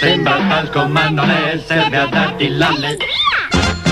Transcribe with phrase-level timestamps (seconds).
[0.00, 2.96] Sembra al comando ne serve a darti l'alle.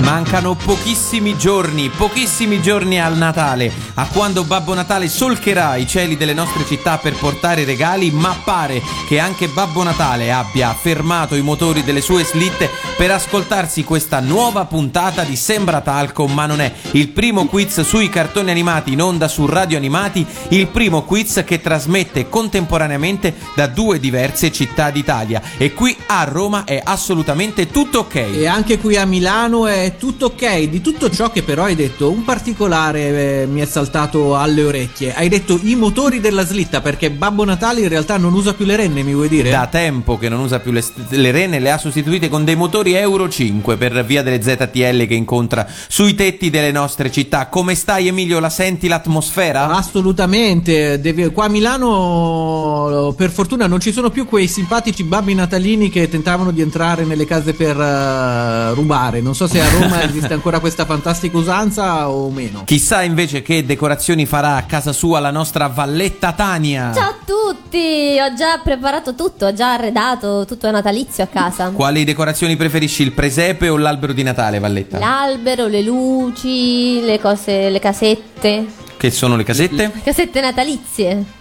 [0.08, 6.32] Mancano pochissimi giorni, pochissimi giorni al Natale, a quando Babbo Natale solcherà i cieli delle
[6.32, 11.84] nostre città per portare regali, ma pare che anche Babbo Natale abbia fermato i motori
[11.84, 17.08] delle sue slitte per ascoltarsi questa nuova puntata di Sembra Talco, ma non è il
[17.08, 22.30] primo quiz sui cartoni animati in onda su Radio Animati, il primo quiz che trasmette
[22.30, 25.42] contemporaneamente da due diverse città d'Italia.
[25.58, 28.14] E qui a Roma è assolutamente tutto ok.
[28.14, 30.62] E anche qui a Milano è tutto ok.
[30.68, 35.14] Di tutto ciò che però hai detto, un particolare eh, mi è saltato alle orecchie.
[35.14, 38.76] Hai detto i motori della slitta perché Babbo Natale in realtà non usa più le
[38.76, 39.50] renne, mi vuoi dire?
[39.50, 42.94] Da tempo che non usa più le, le renne, le ha sostituite con dei motori
[42.94, 47.48] Euro 5 per via delle ZTL che incontra sui tetti delle nostre città.
[47.48, 48.38] Come stai Emilio?
[48.38, 49.68] La senti l'atmosfera?
[49.68, 51.00] Assolutamente.
[51.00, 56.08] Devi- qua a Milano per fortuna non ci sono più quei simpatici babbi natalini che
[56.08, 59.20] tentavano di entrare nelle case per eh, rubare.
[59.20, 62.62] Non so se a Roma esiste ancora questa fantastica usanza o meno.
[62.64, 66.92] Chissà invece che decorazioni farà a casa sua la nostra Valletta Tania.
[66.94, 71.70] Ciao a tutti, ho già preparato tutto, ho già arredato tutto natalizio a casa.
[71.70, 74.98] Quali decorazioni preferisci, il presepe o l'albero di Natale, Valletta?
[74.98, 78.66] L'albero, le luci, le cose, le casette.
[78.96, 79.92] Che sono le casette?
[80.02, 81.36] Casette natalizie.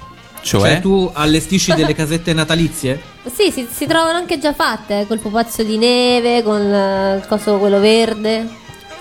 [0.47, 0.61] Cioè?
[0.61, 3.15] Cioè tu allestisci delle casette natalizie?
[3.27, 7.57] Sì, si, si trovano anche già fatte, col pupazzo di neve, con eh, il coso
[7.57, 8.47] quello verde,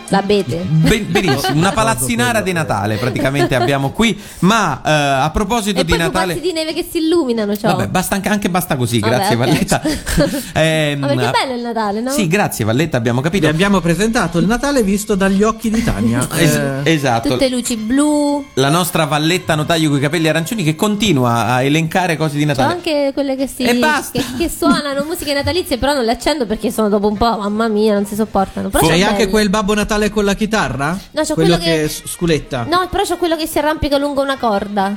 [0.08, 0.56] l'abete.
[0.68, 4.18] Be- benissimo, una palazzinara di Natale praticamente abbiamo qui.
[4.40, 4.90] Ma eh,
[5.24, 6.34] a proposito E di Natale.
[6.34, 7.76] pupazzi di neve che si illuminano, ciao.
[7.76, 9.40] Vabbè, basta anche, anche basta così, Vabbè, grazie ok.
[9.44, 9.82] Valletta.
[10.56, 12.10] Ehm, Ma perché bello il Natale, no?
[12.10, 13.48] Sì, grazie Valletta, abbiamo Vi capito.
[13.48, 16.26] abbiamo presentato il Natale visto dagli occhi di Tania.
[16.36, 17.30] Es- Eh, esatto.
[17.30, 18.44] Tutte luci blu.
[18.54, 22.48] La nostra Valletta notaio con i capelli arancioni che continua a elencare cose di C'ho
[22.48, 22.72] Natale.
[22.72, 24.18] anche quelle che si E basta.
[24.18, 27.68] che, che suonano musiche natalizie, però non le accendo perché sono dopo un po', mamma
[27.68, 28.68] mia, non si sopportano.
[28.70, 30.98] Però sono anche quel Babbo Natale con la chitarra?
[31.12, 32.64] No, c'ho quello quello che- s- sculetta.
[32.68, 34.96] No, però c'ho quello che si arrampica lungo una corda.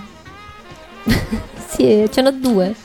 [1.67, 2.75] sì, ce n'ho due.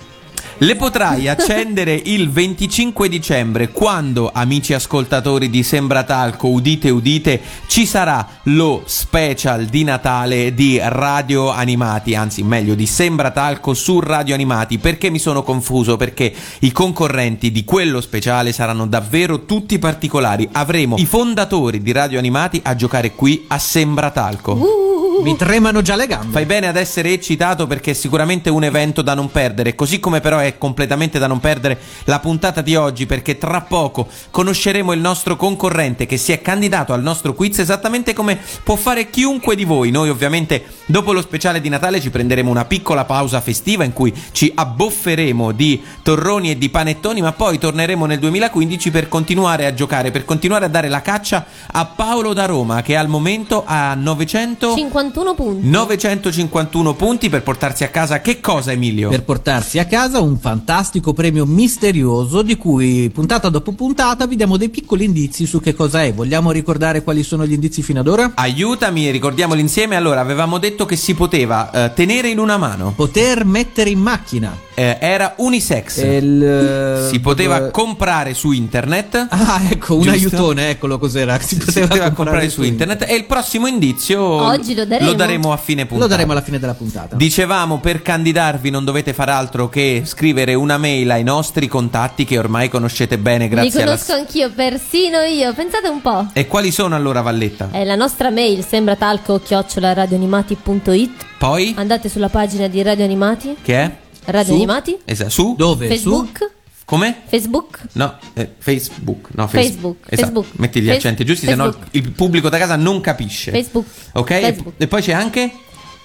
[0.59, 8.25] Le potrai accendere il 25 dicembre quando, amici ascoltatori di Sembratalco, udite udite, ci sarà
[8.45, 14.79] lo special di Natale di Radio Animati, anzi meglio di Sembratalco su Radio Animati.
[14.79, 15.97] Perché mi sono confuso?
[15.97, 20.49] Perché i concorrenti di quello speciale saranno davvero tutti particolari.
[20.53, 24.53] Avremo i fondatori di Radio Animati a giocare qui a Sembratalco.
[24.53, 26.33] Uh, Mi tremano già le gambe.
[26.33, 30.21] Fai bene ad essere eccitato perché è sicuramente un evento da non perdere, così come
[30.21, 35.01] però è completamente da non perdere la puntata di oggi perché tra poco conosceremo il
[35.01, 39.65] nostro concorrente che si è candidato al nostro quiz esattamente come può fare chiunque di
[39.65, 39.91] voi.
[39.91, 44.13] Noi ovviamente dopo lo speciale di Natale ci prenderemo una piccola pausa festiva in cui
[44.33, 49.75] ci abbofferemo di torroni e di panettoni, ma poi torneremo nel 2015 per continuare a
[49.75, 53.95] giocare, per continuare a dare la caccia a Paolo da Roma che al momento ha
[53.95, 55.69] 900 51 punti.
[55.69, 59.11] 951 punti per portarsi a casa che cosa Emilio?
[59.11, 64.57] Per portarsi a casa un fantastico premio misterioso di cui puntata dopo puntata vi diamo
[64.57, 66.15] dei piccoli indizi su che cosa è.
[66.15, 68.33] Vogliamo ricordare quali sono gli indizi fino ad ora?
[68.35, 69.97] Aiutami, ricordiamoli insieme.
[69.97, 72.93] Allora, avevamo detto che si poteva eh, tenere in una mano.
[72.97, 74.57] Poter mettere in macchina.
[74.75, 76.03] Eh, era unisex.
[76.03, 79.27] Il, si poteva eh, comprare su internet.
[79.29, 80.19] Ah, ecco, un Giusto?
[80.37, 81.39] aiutone, eccolo cos'era.
[81.39, 83.05] Si Si poteva, poteva comprare su internet.
[83.09, 85.53] E il prossimo indizio Oggi lo daremo.
[85.53, 86.01] a fine puntata.
[86.03, 87.17] Lo daremo alla fine della puntata.
[87.17, 92.39] Dicevamo per candidarvi non dovete fare altro che scrivere una mail ai nostri contatti che
[92.39, 95.53] ormai conoscete bene Li grazie alla conosco anch'io, persino io.
[95.55, 96.29] Pensate un po'.
[96.33, 97.69] E quali sono allora Valletta?
[97.71, 101.27] È la nostra mail, sembra talco radioanimati.it.
[101.39, 103.57] Poi Andate sulla pagina di Radio Animati.
[103.63, 103.97] che è?
[104.27, 104.55] Radio Su?
[104.55, 104.99] Animati.
[105.05, 105.87] Esatto, su Dove?
[105.89, 106.54] Facebook.
[106.85, 107.23] Come?
[107.27, 107.81] Facebook.
[107.93, 109.29] No, eh, Facebook.
[109.35, 110.17] No, face- Facebook, Esatto.
[110.43, 110.59] Facebook.
[110.59, 111.89] Metti gli accenti giusti, se no Facebook.
[111.95, 113.51] il pubblico da casa non capisce.
[113.51, 113.87] Facebook.
[114.13, 114.31] Ok?
[114.31, 114.75] E- Facebook.
[114.77, 115.51] E poi c'è anche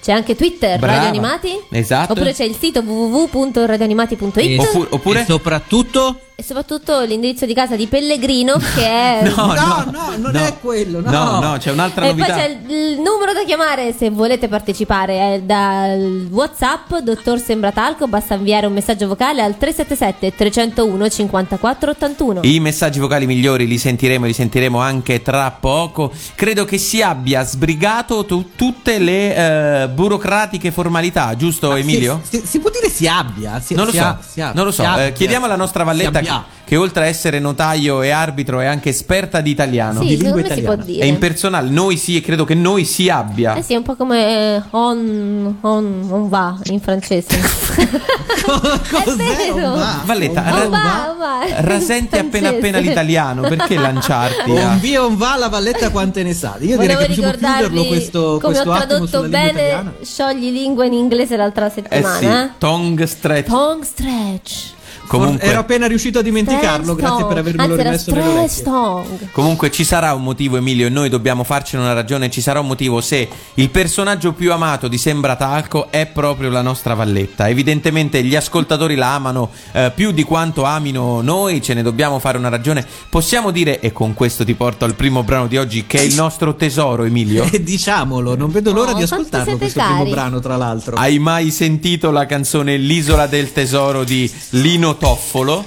[0.02, 0.94] C'è anche Twitter, Brava.
[0.94, 1.60] Radio Animati.
[1.70, 2.12] Esatto.
[2.12, 4.36] Oppure c'è il sito www.radioanimati.it.
[4.36, 5.20] E- Oppure- oppure?
[5.20, 9.20] E soprattutto e soprattutto l'indirizzo di casa di Pellegrino che è...
[9.36, 11.10] No, No, no, no, non è quello, no.
[11.10, 12.32] No, no, c'è un'altra e novità.
[12.32, 18.06] poi c'è il, il numero da chiamare se volete partecipare è dal Whatsapp Dottor Sembratalco
[18.08, 23.76] basta inviare un messaggio vocale al 377 301 54 81 I messaggi vocali migliori li
[23.76, 26.10] sentiremo, li sentiremo anche tra poco.
[26.34, 29.34] Credo che si abbia sbrigato tu- tutte le
[29.82, 32.20] eh, burocratiche formalità, giusto Emilio?
[32.28, 33.60] Si, si- si può dire si abbia?
[33.60, 34.82] Si, non lo si so, ha- si ha- non lo so.
[34.82, 35.06] si abbia.
[35.06, 36.44] Eh, chiediamo alla nostra Valletta che, abbia.
[36.64, 40.00] che oltre a essere notaio e arbitro è anche esperta di italiano.
[40.00, 40.84] sì, di lingua si può italiana.
[40.84, 43.54] dire È impersonale, noi sì e credo che noi si abbia.
[43.56, 47.38] Eh sì, è un po' come on, on, on va in francese.
[48.40, 49.02] Cos'è?
[49.02, 49.72] È vero.
[49.72, 50.00] Un va?
[50.04, 54.50] Valletta, Un ra- va, On va, on rasenti appena appena l'italiano, perché lanciarti?
[54.56, 56.56] a- Un via un va la valletta quante ne sa.
[56.60, 59.79] Io direi Volevo che possiamo chiuderlo questo, come questo ho attimo tradotto sulla lingua bene
[60.02, 62.16] sciogli lingua in inglese l'altra Eh settimana.
[62.18, 62.50] sì, eh?
[62.58, 63.46] tongue stretch.
[63.48, 64.72] Tongue stretch.
[65.10, 69.28] Comunque, Ero appena riuscito a dimenticarlo, grazie per avermelo Anzi, rimesso nelle tongue.
[69.32, 72.30] comunque ci sarà un motivo, Emilio, e noi dobbiamo farcene una ragione.
[72.30, 76.62] Ci sarà un motivo se il personaggio più amato di Sembra Talco è proprio la
[76.62, 77.48] nostra Valletta.
[77.48, 82.38] Evidentemente gli ascoltatori la amano eh, più di quanto amino noi, ce ne dobbiamo fare
[82.38, 82.86] una ragione.
[83.08, 86.14] Possiamo dire, e con questo ti porto al primo brano di oggi, che è il
[86.14, 87.48] nostro tesoro, Emilio.
[87.50, 89.94] E diciamolo, non vedo l'ora Oh, di ascoltarlo questo cari.
[89.94, 90.94] primo brano, tra l'altro.
[90.94, 95.64] Hai mai sentito la canzone L'isola del tesoro di Lino Toffolo?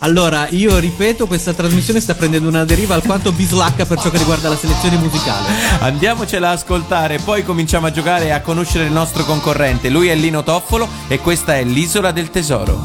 [0.00, 4.48] Allora, io ripeto, questa trasmissione sta prendendo una deriva alquanto bislacca per ciò che riguarda
[4.48, 5.48] la selezione musicale.
[5.80, 9.88] Andiamocela a ascoltare, poi cominciamo a giocare e a conoscere il nostro concorrente.
[9.88, 12.78] Lui è Lino Toffolo e questa è l'Isola del Tesoro.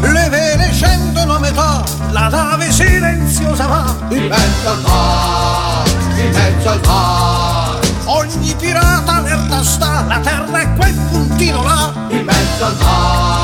[0.00, 6.68] Le vele scendono a metà, la nave silenziosa va in mezzo al mare, in mezzo
[6.68, 7.86] al mare.
[8.04, 13.37] Ogni pirata allerta sta, la terra è quel puntino là, in mezzo al mare,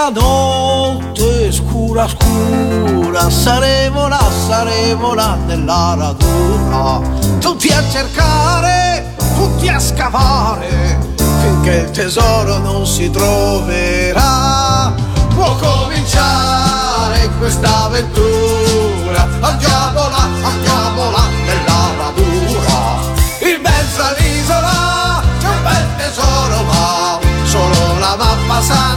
[0.00, 7.06] Nella notte scura scura saremo là, saremo là nella radura.
[7.38, 10.98] Tutti a cercare, tutti a scavare,
[11.42, 14.90] finché il tesoro non si troverà.
[15.34, 22.96] Può cominciare questa avventura, andiamo là, andiamo là nella radura.
[23.40, 28.96] In mezzo all'isola c'è un bel tesoro, ma solo la mappa sa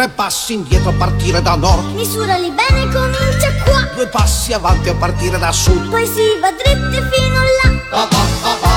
[0.00, 3.86] Tre passi indietro a partire da nord Misurali bene, comincia qua.
[3.94, 7.80] Due passi avanti a partire da sud Poi si va dritti fino là.
[7.90, 8.69] Pa, pa, pa,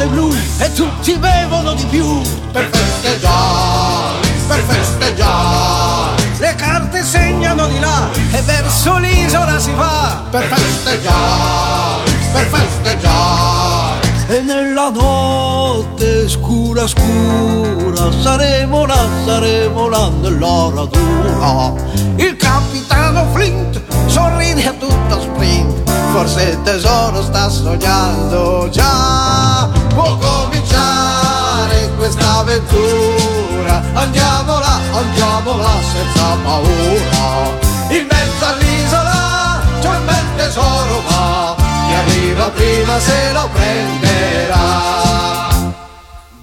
[0.00, 2.20] notte blu E tutti bevono di più.
[2.52, 10.22] Per festeggiare, per festeggiare Le carte segnano di là E verso l'isola si va.
[10.30, 21.74] Per festeggiare, per festeggiare E nella notte scura scura Saremo là, saremo là nella radura
[22.16, 25.90] Il capitano Flint sorride a tutto sprint.
[26.12, 33.82] Forse il tesoro sta sognando già Può cominciare questa avventura.
[33.94, 37.68] Andiamo là, andiamo là senza paura.
[37.90, 41.54] In mezzo all'isola c'è un bel tesoro ma
[41.86, 44.58] Chi arriva prima se lo prenderà.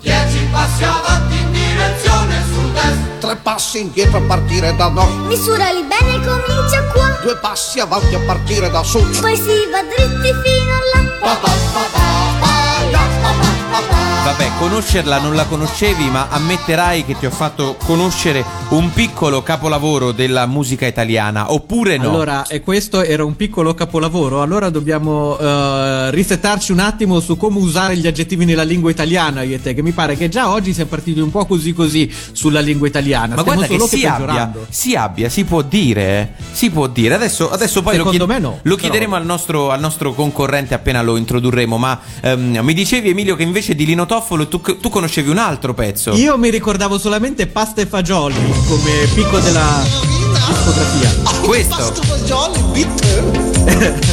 [0.02, 3.20] Dieci passi avanti in direzione sud-est.
[3.20, 5.26] Tre passi indietro a partire da nord.
[5.28, 7.18] Misurali bene, comincia qua.
[7.22, 9.20] Due passi avanti a partire da sud.
[9.20, 11.02] Poi si va dritti fino là.
[11.20, 12.47] Pa, pa, pa,
[12.92, 18.92] pa, pa, Vabbè, conoscerla non la conoscevi, ma ammetterai che ti ho fatto conoscere un
[18.92, 22.10] piccolo capolavoro della musica italiana, oppure no?
[22.10, 24.42] Allora, e questo era un piccolo capolavoro.
[24.42, 29.56] Allora dobbiamo eh, risettarci un attimo su come usare gli aggettivi nella lingua italiana, io
[29.56, 32.60] e te, che mi pare che già oggi siamo partiti un po' così così sulla
[32.60, 33.36] lingua italiana.
[33.36, 36.44] Ma Stiamo guarda che solo si abbia, si abbia, si può dire, eh.
[36.52, 37.14] si può dire.
[37.14, 40.74] Adesso, adesso poi lo, Secondo chied- me no, lo chiederemo al nostro, al nostro concorrente
[40.74, 41.78] appena lo introdurremo.
[41.78, 45.74] Ma ehm, mi dicevi, Emilio, che invece di Lino Toffolo tu, tu conoscevi un altro
[45.74, 46.14] pezzo.
[46.14, 48.36] Io mi ricordavo solamente pasta e fagioli
[48.68, 49.84] come picco della
[50.48, 51.12] discografia.
[51.42, 51.94] Questo.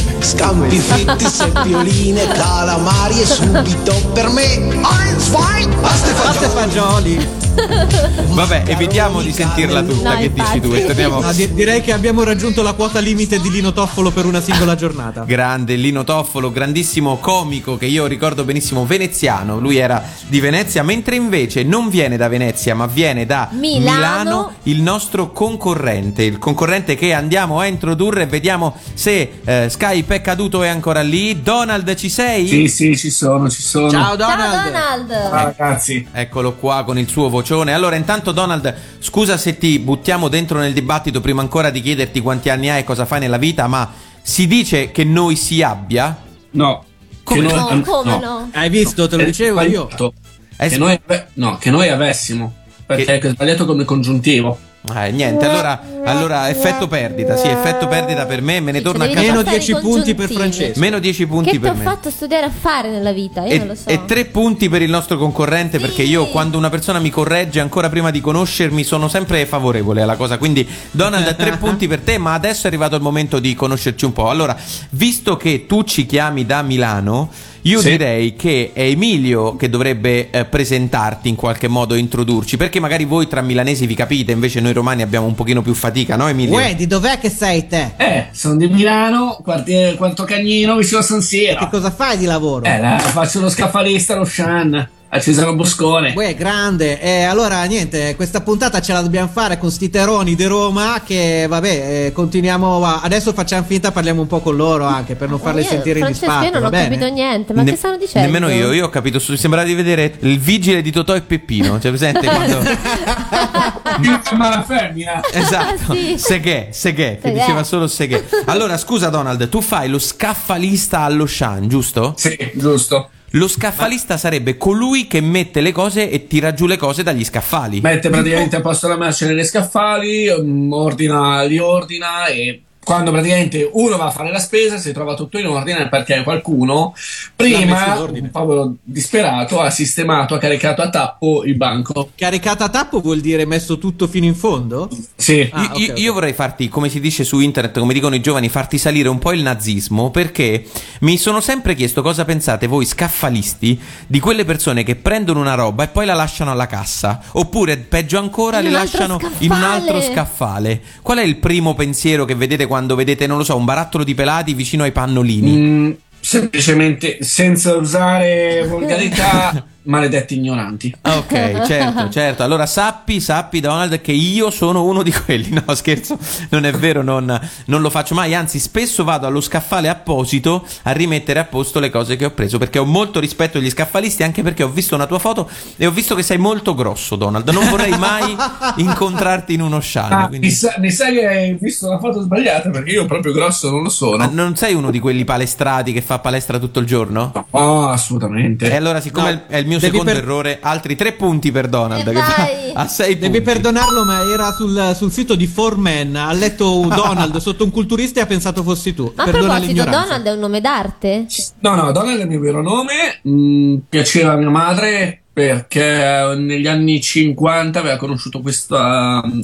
[0.25, 7.43] Scampi fritti, seppioline, calamari e subito per me Ein, zwei, pasta e Pasta e fagioli.
[7.55, 10.13] Vabbè, evitiamo di sentirla tutta.
[10.13, 10.67] No, che dici tu?
[10.67, 10.85] infatti.
[10.87, 11.21] Torniamo.
[11.21, 14.75] No, di- direi che abbiamo raggiunto la quota limite di Lino Toffolo per una singola
[14.75, 15.23] giornata.
[15.23, 19.57] Grande Lino Toffolo, grandissimo comico che io ricordo benissimo, veneziano.
[19.59, 24.51] Lui era di Venezia, mentre invece non viene da Venezia, ma viene da Milano.
[24.63, 26.23] il nostro concorrente.
[26.23, 31.01] Il concorrente che andiamo a introdurre e vediamo se eh, Skype è caduto è ancora
[31.01, 31.41] lì.
[31.41, 32.47] Donald, ci sei?
[32.47, 33.89] Sì, sì, ci sono, ci sono.
[33.89, 34.63] Ciao Ciao Donald.
[34.71, 35.11] Donald.
[35.11, 36.07] Ah, ragazzi.
[36.11, 37.73] Eccolo qua con il suo vocione.
[37.73, 42.49] Allora, intanto, Donald, scusa se ti buttiamo dentro nel dibattito prima ancora di chiederti quanti
[42.49, 43.91] anni hai e cosa fai nella vita, ma
[44.21, 46.17] si dice che noi si abbia?
[46.51, 46.83] No.
[47.23, 47.69] Come che no?
[47.69, 48.49] noi- Come no?
[48.53, 49.87] Hai visto, te lo È dicevo io.
[49.87, 50.99] Che noi,
[51.33, 52.53] no, che noi avessimo.
[52.85, 54.57] Perché è sbagliato come congiuntivo.
[54.93, 59.03] Eh, niente, allora, allora effetto perdita, sì, effetto perdita per me, me ne Sì, torno
[59.03, 59.19] a casa.
[59.21, 60.31] Meno passare 10 i punti per.
[60.31, 60.79] Francesco.
[60.79, 61.83] Meno 10 punti Che ti per ho me.
[61.83, 63.43] fatto studiare a fare nella vita?
[63.45, 63.89] Io E, non lo so.
[63.89, 67.89] e tre punti per il nostro concorrente perché io quando una persona mi corregge ancora
[67.89, 72.33] prima di conoscermi sono sempre favorevole alla cosa quindi Donald tre punti per te ma
[72.33, 74.55] adesso è arrivato il momento di conoscerci un po' allora
[74.91, 77.29] visto che tu ci chiami da Milano
[77.65, 77.89] io Sì.
[77.91, 83.27] direi che è Emilio che dovrebbe eh, presentarti in qualche modo introdurci perché magari voi
[83.27, 86.55] tra milanesi vi capite invece noi romani abbiamo un pochino più fatica no Emilio?
[86.55, 87.91] Uè, di dov'è che sei te?
[87.97, 91.67] Eh, sono di Milano, quartiere Quarto Cagnino, vicino a San Che Siro.
[91.69, 92.65] cosa fai di lavoro?
[92.65, 96.13] Eh, la, faccio lo scaffalista allo Shan, a Cesaro Boscone.
[96.15, 96.99] Uè, grande.
[96.99, 101.45] Eh, allora, niente, questa puntata ce la dobbiamo fare con sti teroni di Roma che,
[101.47, 102.99] vabbè, eh, continuiamo a...
[103.03, 106.05] Adesso facciamo finta, parliamo un po' con loro anche per non farli Io, sentire in
[106.05, 106.89] Francesco, disparte, io non ho bene?
[106.89, 108.27] capito niente, ma Ne- che stanno dicendo?
[108.31, 111.79] Nemmeno io, io ho capito, su- sembrava di vedere il vigile di Totò e Peppino,
[111.79, 112.59] cioè presente quando...
[114.35, 115.21] Ma la femmina.
[115.31, 116.15] Esatto, Sì.
[116.17, 117.39] Seghe, Seghe, che Seghe.
[117.39, 118.25] diceva solo Seghe.
[118.45, 122.13] Allora, scusa Donald, tu fai lo scaffalista allo Shan, giusto?
[122.17, 123.09] Sì, giusto.
[123.35, 127.81] Lo scaffalista sarebbe colui che mette le cose e tira giù le cose dagli scaffali.
[127.81, 133.67] Mette praticamente a posto la merce nelle scaffali, mm, ordina, li ordina e quando praticamente
[133.73, 136.93] uno va a fare la spesa si trova tutto in ordine perché qualcuno
[137.35, 142.11] prima, un povero disperato, ha sistemato, ha caricato a tappo il banco.
[142.15, 144.87] Caricata a tappo vuol dire messo tutto fino in fondo?
[145.15, 145.49] Sì.
[145.51, 145.99] Ah, Io- ok, io, ok.
[145.99, 149.17] io vorrei farti, come si dice su internet, come dicono i giovani, farti salire un
[149.17, 150.63] po' il nazismo perché
[150.99, 155.83] mi sono sempre chiesto cosa pensate voi scaffalisti di quelle persone che prendono una roba
[155.85, 159.99] e poi la lasciano alla cassa oppure peggio ancora In le lasciano in un altro
[159.99, 160.13] scaffale.
[160.13, 160.81] scaffale.
[161.01, 164.13] Qual è il primo pensiero che vedete quando vedete, non lo so, un barattolo di
[164.13, 165.57] pelati vicino ai pannolini?
[165.57, 170.95] Mm, semplicemente senza usare volgarità, maledetti ignoranti.
[171.01, 172.43] Ok, certo, certo.
[172.43, 175.53] Allora sappi, sappi Donald che io sono uno di quelli.
[175.65, 176.17] No, scherzo,
[176.49, 178.35] non è vero, non, non lo faccio mai.
[178.35, 182.57] Anzi, spesso vado allo scaffale apposito a rimettere a posto le cose che ho preso
[182.57, 185.91] perché ho molto rispetto degli scaffalisti, anche perché ho visto una tua foto e ho
[185.91, 187.47] visto che sei molto grosso, Donald.
[187.49, 188.35] Non vorrei mai
[188.77, 190.15] incontrarti in uno sciame.
[190.15, 193.31] Ah, quindi- mi, sa, mi sa che hai visto la foto sbagliata perché io proprio
[193.31, 194.29] grosso non lo Ma sono.
[194.31, 197.45] non sei uno di quelli palestrati che fa palestra tutto il giorno?
[197.51, 198.69] Oh, assolutamente.
[198.69, 201.67] E allora, siccome No, è il mio devi secondo per- errore, altri tre punti per
[201.67, 202.11] Donald.
[202.11, 203.41] Che a sei Devi punti.
[203.41, 206.15] perdonarlo, ma era sul, sul sito di 4Man.
[206.15, 209.11] Ha letto un Donald sotto un culturista e ha pensato fossi tu.
[209.15, 209.99] Ma a Perdona proposito, l'ignoranza.
[210.01, 211.25] Donald è un nome d'arte?
[211.59, 213.19] No, no, Donald è il mio vero nome.
[213.27, 219.41] mm, piaceva a mia madre perché negli anni 50 aveva conosciuto questa, mm,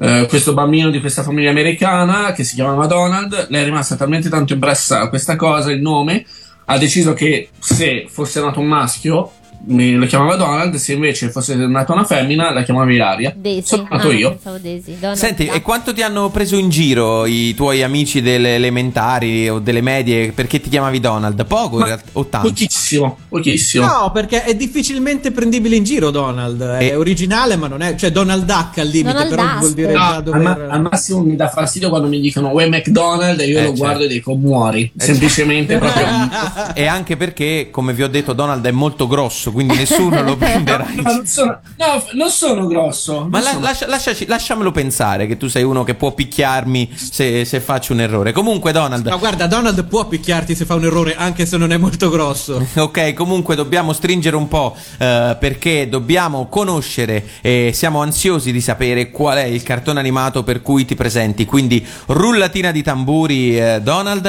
[0.00, 3.46] eh, questo bambino di questa famiglia americana che si chiamava Donald.
[3.48, 6.24] Lei è rimasta talmente tanto impressa a questa cosa, il nome,
[6.70, 9.32] ha deciso che se fosse nato un maschio
[9.66, 13.32] mi- lo chiamava Donald, se invece fosse nata una femmina la chiamava Ilaria.
[13.36, 13.62] Daisy.
[13.66, 14.38] Sono nato Ah, io.
[14.60, 14.98] Daisy.
[14.98, 19.58] Donald Senti, e quanto ti hanno preso in giro i tuoi amici delle elementari o
[19.58, 21.44] delle medie perché ti chiamavi Donald?
[21.46, 22.48] Poco in Ma- realtà, o tanto?
[22.48, 23.86] Pochissimo, pochissimo.
[23.86, 26.60] No, perché è difficilmente prendibile in giro Donald.
[26.62, 27.94] È E- originale, ma non è.
[27.96, 29.58] Cioè, Donald Duck al limite, Donald però Duck.
[29.58, 30.40] vuol dire No, al, dover.
[30.42, 33.66] ma- al massimo mi dà fastidio quando mi dicono Uè McDonald's e io Eh, lo
[33.68, 33.82] certo.
[33.82, 34.90] guardo e dico muori.
[34.98, 36.06] Eh, Semplicemente proprio.
[36.74, 40.86] E anche perché, come vi ho detto, Donald è molto grosso, quindi nessuno lo prenderà.
[40.94, 43.26] No, non sono, no, non sono grosso.
[43.30, 46.90] Ma non la- sono- lascia- lasciaci- lasciamelo pensare che tu sei uno che può picchiarmi
[46.94, 48.32] se, se faccio un errore.
[48.32, 49.06] Comunque, Donald.
[49.06, 52.66] No, guarda, Donald può picchiarti se fa un errore, anche se non è molto grosso.
[52.88, 59.10] Ok, comunque dobbiamo stringere un po' eh, perché dobbiamo conoscere e siamo ansiosi di sapere
[59.10, 61.44] qual è il cartone animato per cui ti presenti.
[61.44, 64.26] Quindi rullatina di tamburi, eh, Donald.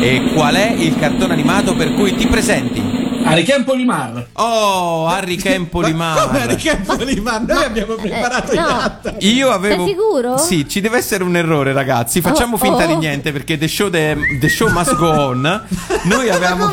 [0.00, 3.05] E qual è il cartone animato per cui ti presenti?
[3.26, 4.26] A Richiampo Limar.
[4.34, 7.42] Oh, Harry Campoli Come Harry Campoli Mar?
[7.42, 8.66] Noi abbiamo preparato eh, i no.
[8.66, 9.16] latte.
[9.20, 9.84] Io avevo.
[9.84, 10.38] Sei sicuro?
[10.38, 12.20] Sì, ci deve essere un errore, ragazzi.
[12.20, 12.86] Facciamo Oh, finta oh.
[12.86, 15.62] di niente perché the show, the- the show must go on.
[16.04, 16.70] Noi avevamo.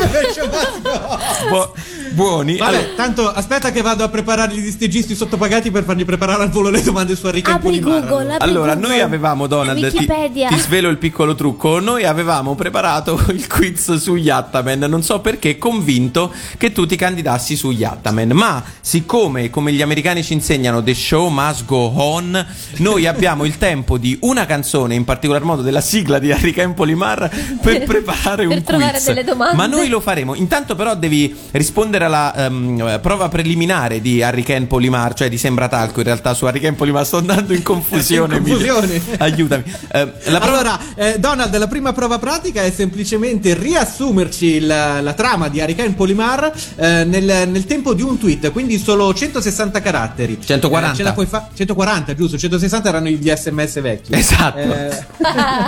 [1.49, 1.71] Bu-
[2.11, 2.57] buoni.
[2.57, 6.49] Vabbè, Allora, tanto aspetta che vado a preparare gli stagisti sottopagati per fargli preparare al
[6.49, 8.07] volo le domande su Harry Apri Campoli Mar.
[8.07, 8.87] Google, apri Allora, Google.
[8.89, 10.47] noi avevamo, Donald, ti, Wikipedia.
[10.49, 15.57] ti svelo il piccolo trucco, noi avevamo preparato il quiz su Yattaman, non so perché,
[15.57, 20.93] convinto che tu ti candidassi su Yattaman, ma siccome, come gli americani ci insegnano, the
[20.93, 22.45] show must go on,
[22.77, 26.95] noi abbiamo il tempo di una canzone, in particolar modo della sigla di Harry Campoli
[26.95, 27.29] Mar,
[27.61, 29.05] per preparare Per un trovare quiz.
[29.05, 29.55] delle domande.
[29.55, 34.89] Ma noi lo faremo, intanto però devi rispondere alla ehm, prova preliminare di Harry Campoli
[34.89, 38.37] Mar, cioè di Sembratalco, in realtà su Harry Campoli Mar sto andando in confusione.
[38.37, 39.01] In confusione.
[39.17, 39.63] Aiutami.
[39.91, 45.13] Eh, la prova- Allora, eh, Donald, la prima prova pratica è semplicemente riassumerci il- la
[45.13, 50.39] trama di Hurricane Polimar eh, nel, nel tempo di un tweet, quindi solo 160 caratteri.
[50.43, 50.93] 140.
[50.93, 52.37] Eh, ce la puoi fa- 140, giusto?
[52.37, 54.13] 160 erano gli sms vecchi.
[54.13, 54.57] Esatto.
[54.57, 55.03] Eh,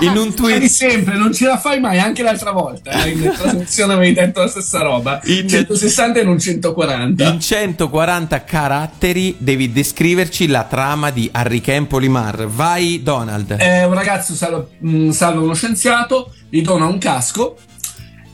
[0.06, 2.92] in un Di tweet sempre, non ce la fai mai, anche l'altra volta.
[3.04, 5.20] eh, In trasmissione avevi detto la stessa roba.
[5.26, 7.24] In- 160 e non 140.
[7.28, 12.48] in 140 caratteri devi descriverci la trama di Harry Campoli Mar.
[12.48, 13.56] Vai Donald.
[13.60, 17.58] Eh, un ragazzo salva, mh, salva uno scienziato, gli dona un casco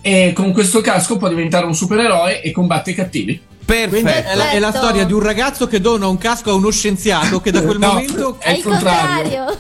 [0.02, 3.51] e con questo casco può diventare un supereroe e combatte i cattivi.
[3.72, 4.30] Perfetto.
[4.30, 7.40] È la, è la, storia di un ragazzo che dona un casco a uno scienziato
[7.40, 9.58] che da quel no, momento è il contrario.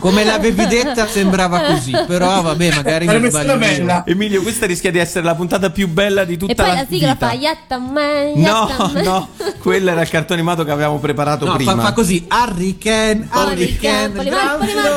[0.00, 4.02] Come l'avevi detta sembrava così, però vabbè, magari non sbaglio.
[4.06, 6.94] Emilio, questa rischia di essere la puntata più bella di tutta la vita.
[6.94, 7.56] E poi la, la sigla vita.
[7.68, 9.02] fa man, No, man.
[9.04, 9.28] no,
[9.60, 11.74] quello era il cartone animato che avevamo preparato no, prima.
[11.76, 14.18] Fa, fa così, Harry Ken, Harry Ken.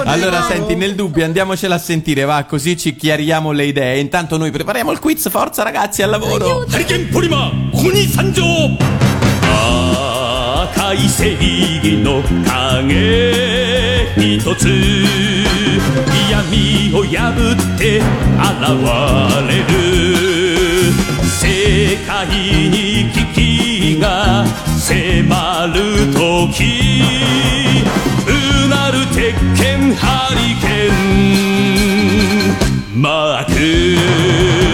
[0.06, 4.00] Allora, senti, nel dubbio andiamocela a sentire, va, così ci chiariamo le idee.
[4.00, 6.66] Intanto noi prepariamo il quiz, forza ragazzi, al lavoro.
[6.70, 7.59] Harry Ken Polima!
[7.72, 8.44] ここに参上。
[10.64, 13.30] 赤い正義の影。
[14.18, 14.68] 一つ
[16.30, 18.04] 闇を破って現
[19.48, 19.72] れる。
[21.24, 22.28] 世界
[22.70, 24.46] に危機が
[24.78, 25.78] 迫る
[26.14, 26.58] 時。
[28.28, 28.30] う
[28.70, 30.94] なる鉄拳ハリケー
[32.96, 33.02] ン。
[33.02, 34.69] マーク。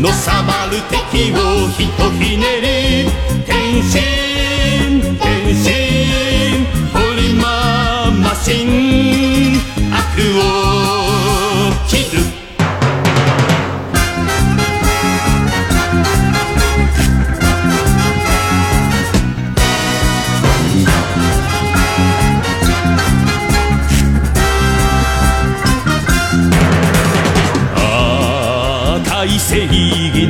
[0.00, 2.79] のさばる敵をひとひねり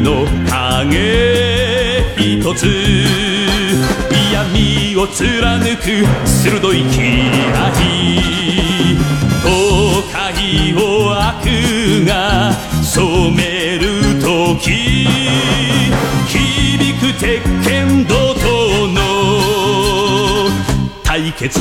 [0.01, 2.65] の影一つ
[4.33, 6.89] 闇を貫く鋭い嫌い
[9.43, 11.45] 都会を悪
[12.05, 12.51] が
[12.83, 15.07] 染める時
[16.27, 18.99] 響く鉄拳怒涛の
[21.03, 21.59] 対決。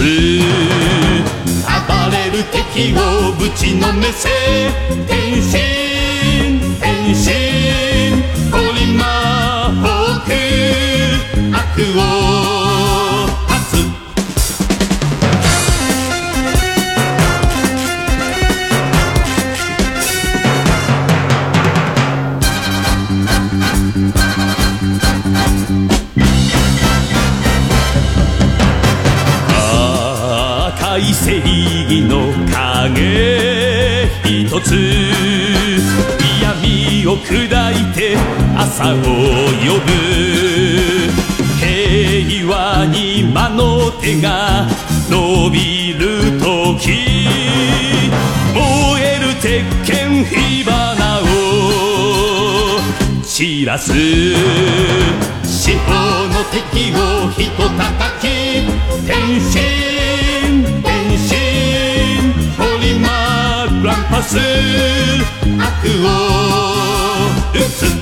[1.71, 1.77] 暴
[2.11, 2.97] れる敵を
[3.33, 4.29] ぶちのめせ
[5.09, 5.80] 変身
[11.83, 13.73] を断つ
[30.75, 34.09] 赤い正義の影。
[34.25, 34.75] 一つ
[36.43, 38.17] 闇を砕いて
[38.57, 40.00] 朝を呼ぶ。
[44.11, 44.67] 手が
[45.09, 47.29] 伸びる時
[48.53, 51.23] 燃える鉄拳火花を
[53.23, 53.93] 散らす。
[55.45, 55.93] 四方
[56.27, 57.79] の敵をひと叩
[58.21, 58.27] き
[59.07, 59.47] 変身
[60.83, 61.31] 変身
[62.59, 64.37] ポリマーランパス。
[65.57, 65.63] 悪
[66.05, 66.07] を
[67.55, 68.00] 打つ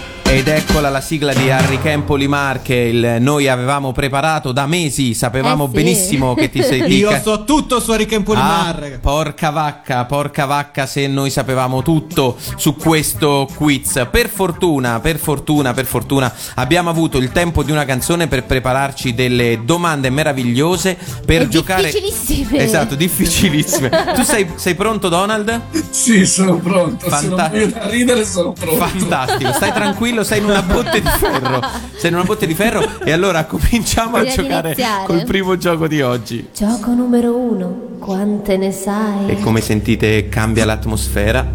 [0.48, 5.12] Ed eccola la sigla di Harry Campoli Mar che il- noi avevamo preparato da mesi,
[5.12, 5.72] sapevamo Eh sì.
[5.74, 8.98] benissimo che ti sei Io so tutto su Hurricane Ah, Polimar.
[9.02, 14.06] porca vacca, porca vacca se noi sapevamo tutto su questo quiz.
[14.11, 19.12] Per fortuna, per fortuna, per fortuna abbiamo avuto il tempo di una canzone per prepararci
[19.14, 22.58] delle domande meravigliose per E giocare difficilissime.
[22.64, 23.90] Esatto, difficilissime.
[24.16, 25.61] tu sei, sei pronto Donald?
[25.90, 27.04] Sì, sono pronto.
[27.04, 28.82] Se non Fanta- voglio da ridere, sono pronto.
[28.87, 31.61] Fantastico, stai tranquillo, sei in una botte di ferro.
[31.96, 35.05] Sei in una botte di ferro e allora cominciamo a giocare iniziare.
[35.07, 36.48] col primo gioco di oggi.
[36.55, 37.87] Gioco numero uno.
[37.98, 39.27] Quante ne sai?
[39.29, 41.46] E come sentite cambia l'atmosfera.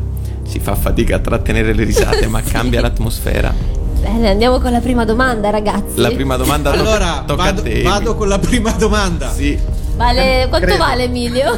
[0.46, 3.54] Si fa fatica a trattenere le risate, ma cambia l'atmosfera.
[4.02, 6.00] Bene, andiamo con la prima domanda, ragazzi.
[6.02, 7.82] La prima domanda to- Allora, tocca vado, a te.
[7.82, 9.32] vado con la prima domanda.
[9.32, 9.58] Sì.
[9.96, 10.84] Vale, quanto Credo.
[10.84, 11.58] vale Emilio?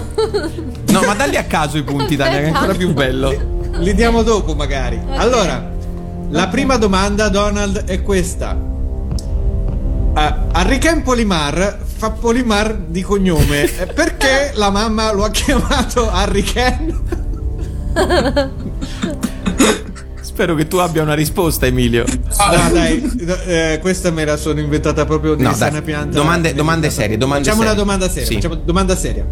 [0.90, 3.54] No, ma dalli a caso i punti, Dania, che è ancora più bello.
[3.78, 5.00] Li diamo dopo, magari.
[5.16, 5.72] Allora,
[6.30, 8.58] la prima domanda, Donald, è questa.
[10.16, 10.20] Uh,
[10.58, 13.64] Enrique Polimar fa Polimar di cognome.
[13.78, 16.94] Eh, Perché la mamma lo ha chiamato Enrique?
[20.22, 22.04] Spero che tu abbia una risposta, Emilio.
[22.06, 23.02] No, dai,
[23.46, 26.18] eh, questa me la sono inventata proprio di No, sana dai, pianta.
[26.18, 27.74] domande- domande serie, domande Facciamo serie.
[27.74, 28.28] una domanda seria.
[28.28, 28.34] Sì.
[28.36, 29.26] Facciamo domanda seria.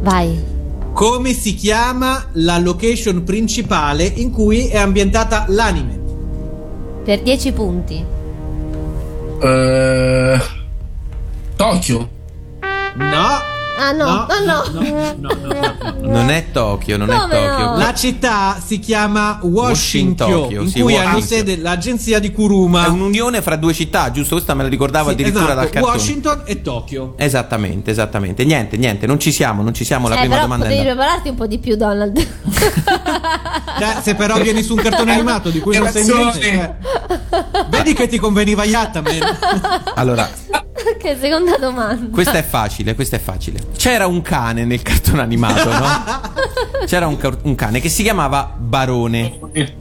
[0.00, 0.56] Vai.
[0.92, 6.06] Come si chiama la location principale in cui è ambientata l'anime?
[7.08, 8.04] Per 10 punti.
[9.40, 10.40] Eh,
[11.56, 12.06] Tokyo.
[12.96, 13.57] No.
[13.80, 14.80] Ah no, No, no, no.
[14.80, 16.10] no, no, no, no, no.
[16.10, 17.64] Non è Tokyo, non Come è Tokyo.
[17.64, 17.76] no?
[17.76, 22.86] La città si chiama Washington, Washington, in sì, cui hanno sede l'agenzia di Kuruma.
[22.86, 24.34] È un'unione fra due città, giusto?
[24.34, 25.94] Questa me la ricordavo Sì, addirittura esatto, dal cartone.
[25.94, 27.14] Washington e Tokyo.
[27.16, 28.44] Esattamente, esattamente.
[28.44, 30.08] Niente, niente, non ci siamo, non ci siamo.
[30.08, 31.06] La eh, prima però domanda è potevi andata.
[31.06, 32.26] prepararti un po' di più, Donald.
[33.78, 36.74] Cioè, se però vieni su un cartone animato di cui non sai niente, eh,
[37.68, 39.18] vedi che ti conveniva Yattaman.
[39.94, 40.28] Allora,
[40.98, 42.08] che seconda domanda.
[42.10, 43.60] questa è facile, questa è facile.
[43.76, 45.86] C'era un cane nel cartone animato, no?
[46.86, 49.38] C'era un, un cane che si chiamava Barone.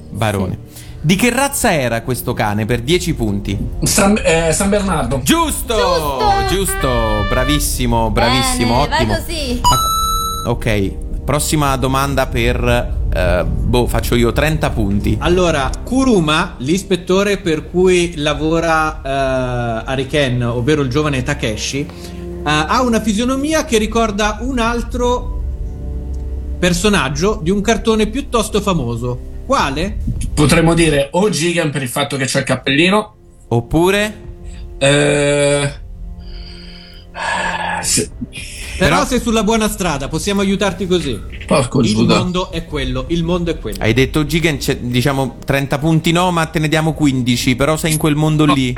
[0.10, 0.60] Barone.
[1.00, 3.58] Di che razza era questo cane per 10 punti?
[3.84, 5.22] San, eh, San Bernardo.
[5.24, 5.76] Giusto!
[5.76, 6.56] Giusto!
[6.56, 6.90] Giusto,
[7.30, 9.12] bravissimo, bravissimo, Bene, ottimo.
[9.14, 9.62] Vai così.
[9.62, 10.92] Ah, Ok,
[11.26, 15.18] prossima domanda per eh, boh, faccio io 30 punti.
[15.20, 21.88] Allora, Kuruma, l'ispettore per cui lavora uh, Ariken, ovvero il giovane Takeshi, eh,
[22.44, 25.42] ha una fisionomia che ricorda un altro
[26.60, 29.20] personaggio di un cartone piuttosto famoso.
[29.48, 29.98] Quale?
[30.34, 33.16] Potremmo dire o Gigan per il fatto che c'è il cappellino.
[33.48, 34.26] Oppure
[34.80, 35.72] Eh,
[37.82, 38.12] se-
[38.78, 41.20] Però, Però- sei sulla buona strada, possiamo aiutarti così.
[41.48, 42.18] porco Il Giuda.
[42.20, 43.78] mondo è quello, il mondo è quello.
[43.82, 47.98] hai detto Gigan, diciamo 30 punti no, ma te ne diamo 15, però sei in
[47.98, 48.76] quel mondo lì.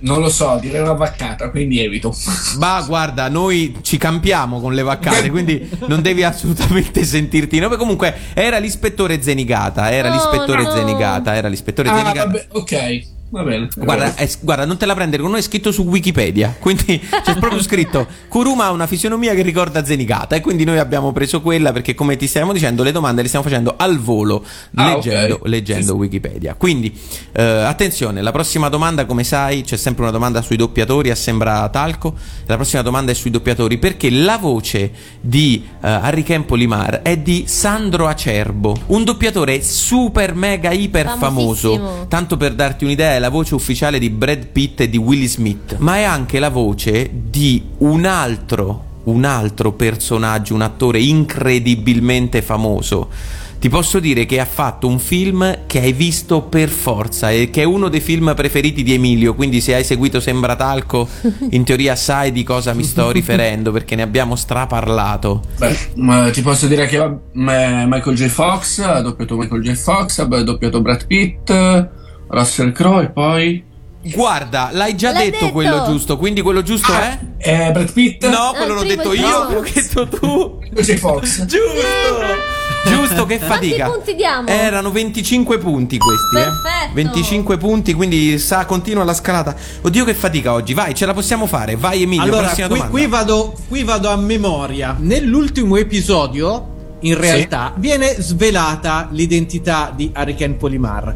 [0.00, 2.14] Non lo so, direi una vaccata, quindi evito.
[2.58, 7.58] Ma guarda, noi ci campiamo con le vaccate, quindi non devi assolutamente sentirti.
[7.58, 10.70] No, comunque era l'ispettore Zenigata, era Oh, l'ispettore no.
[10.70, 12.24] Zenigata, era l'ispettore Ah, Zenigata.
[12.26, 13.68] vabbè, ok, va bene.
[13.76, 16.56] Guarda, è- guarda, non te la prendere con noi, è scritto su Wikipedia.
[16.60, 20.36] Quindi c'è proprio scritto: Kuruma ha una fisionomia che ricorda Zenigata.
[20.36, 23.44] E quindi noi abbiamo preso quella perché, come ti stiamo dicendo, le domande le stiamo
[23.46, 25.46] facendo al volo, Ah, leggendo, ok.
[25.48, 25.98] leggendo Sì.
[25.98, 26.54] Wikipedia.
[26.54, 26.92] Quindi,
[27.32, 31.68] eh, attenzione, la prossima domanda, come sai, c'è sempre una domanda sui doppiatori a Sembra
[31.68, 32.14] Talco.
[32.46, 34.90] La prossima domanda è sui doppiatori perché la voce
[35.20, 42.06] di eh, Harry Kempo Limar è di Sandro Acerbo, un doppiatore super mega iper famoso.
[42.08, 45.96] Tanto per darti un'idea, la voce ufficiale di Brad Pitt e di Willie Smith, ma
[45.96, 53.08] è anche la voce di un altro, un altro personaggio, un attore incredibilmente famoso.
[53.60, 57.60] Ti posso dire che ha fatto un film che hai visto per forza e che
[57.60, 61.06] è uno dei film preferiti di Emilio, quindi se hai seguito Sembratalco,
[61.50, 65.42] in teoria sai di cosa mi sto riferendo perché ne abbiamo straparlato.
[65.58, 66.98] Beh, ti posso dire che
[67.32, 68.28] ma- Michael J.
[68.28, 69.74] Fox ha doppiato Michael J.
[69.74, 71.52] Fox, ha doppiato Brad Pitt,
[72.30, 73.64] Russell Crowe e poi...
[74.02, 75.52] Guarda, l'hai già L'hai detto, detto!
[75.52, 77.18] quello giusto, quindi quello giusto è?
[77.36, 78.24] Eh, Brad Pitt?
[78.26, 79.54] No, quello il l'ho detto io, Fox.
[79.66, 80.58] hai detto tu.
[80.72, 80.94] J.
[80.96, 81.44] Fox.
[81.44, 82.58] Giusto!
[82.88, 83.90] Giusto, che fatica.
[83.90, 84.48] punti diamo?
[84.48, 86.90] Erano 25 punti questi, Perfetto.
[86.92, 86.94] eh.
[86.94, 89.54] 25 punti, quindi sa, continua la scalata.
[89.82, 90.72] Oddio che fatica oggi.
[90.72, 91.76] Vai, ce la possiamo fare.
[91.76, 92.96] Vai Emilio, Allora, prossima qui, domanda.
[92.98, 94.96] qui vado, qui vado a memoria.
[94.98, 101.14] Nell'ultimo episodio, in realtà, viene svelata l'identità di Ariken Polimar.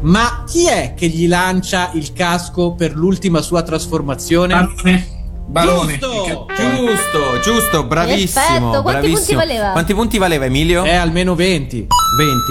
[0.00, 4.54] Ma chi è che gli lancia il casco per l'ultima sua trasformazione?
[4.54, 5.16] Barone.
[5.48, 5.98] Barone.
[5.98, 6.46] Giusto!
[6.54, 8.44] Giusto, giusto, bravissimo.
[8.44, 8.82] Perfetto.
[8.82, 9.16] Quanti bravissimo.
[9.16, 9.70] punti valeva?
[9.70, 10.84] Quanti punti valeva Emilio?
[10.84, 11.86] È almeno 20.
[12.16, 12.42] 20.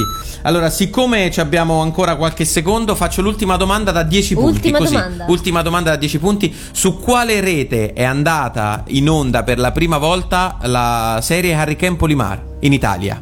[0.44, 4.50] Allora, siccome ci abbiamo ancora qualche secondo, faccio l'ultima domanda da 10 punti.
[4.50, 4.94] Ultima così.
[4.94, 5.26] domanda.
[5.28, 6.56] Ultima domanda da 10 punti.
[6.72, 11.98] Su quale rete è andata in onda per la prima volta la serie Harry Kemp
[11.98, 13.22] Polimar in Italia?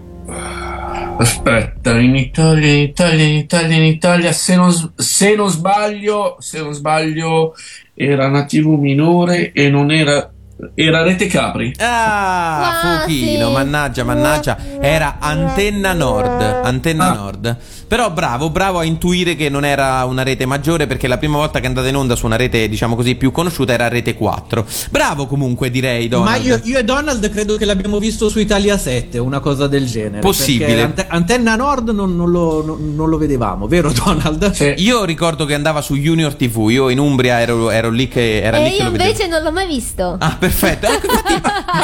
[1.18, 6.62] Aspetta, in Italia, in Italia, in Italia, in Italia, se non, se non sbaglio, se
[6.62, 7.56] non sbaglio,
[7.94, 10.30] era una TV minore e non era
[10.74, 11.74] Era Rete Capri.
[11.80, 13.54] Ah, Ah, Fuchino, sì.
[13.54, 14.58] mannaggia, mannaggia.
[14.80, 16.42] Era Antenna Nord.
[16.64, 17.14] Antenna Ah.
[17.14, 17.58] Nord.
[17.88, 21.60] Però bravo, bravo a intuire che non era una rete maggiore perché la prima volta
[21.60, 24.66] che è andata in onda su una rete, diciamo così, più conosciuta era Rete 4.
[24.90, 26.38] Bravo comunque, direi, Donald.
[26.38, 29.86] Ma io, io e Donald credo che l'abbiamo visto su Italia 7, una cosa del
[29.86, 30.20] genere.
[30.22, 30.82] Possibile.
[30.82, 34.52] Ante- Antenna Nord non, non lo, non- non lo vedevamo, vero Donald?
[34.52, 34.74] Sì.
[34.78, 38.58] Io ricordo che andava su Junior TV, io in Umbria ero, ero lì che era
[38.58, 39.10] E lì che io lo vedevo.
[39.10, 40.16] invece non l'ho mai visto.
[40.20, 40.86] Ah, perfetto.
[40.88, 41.42] Ecco, infatti,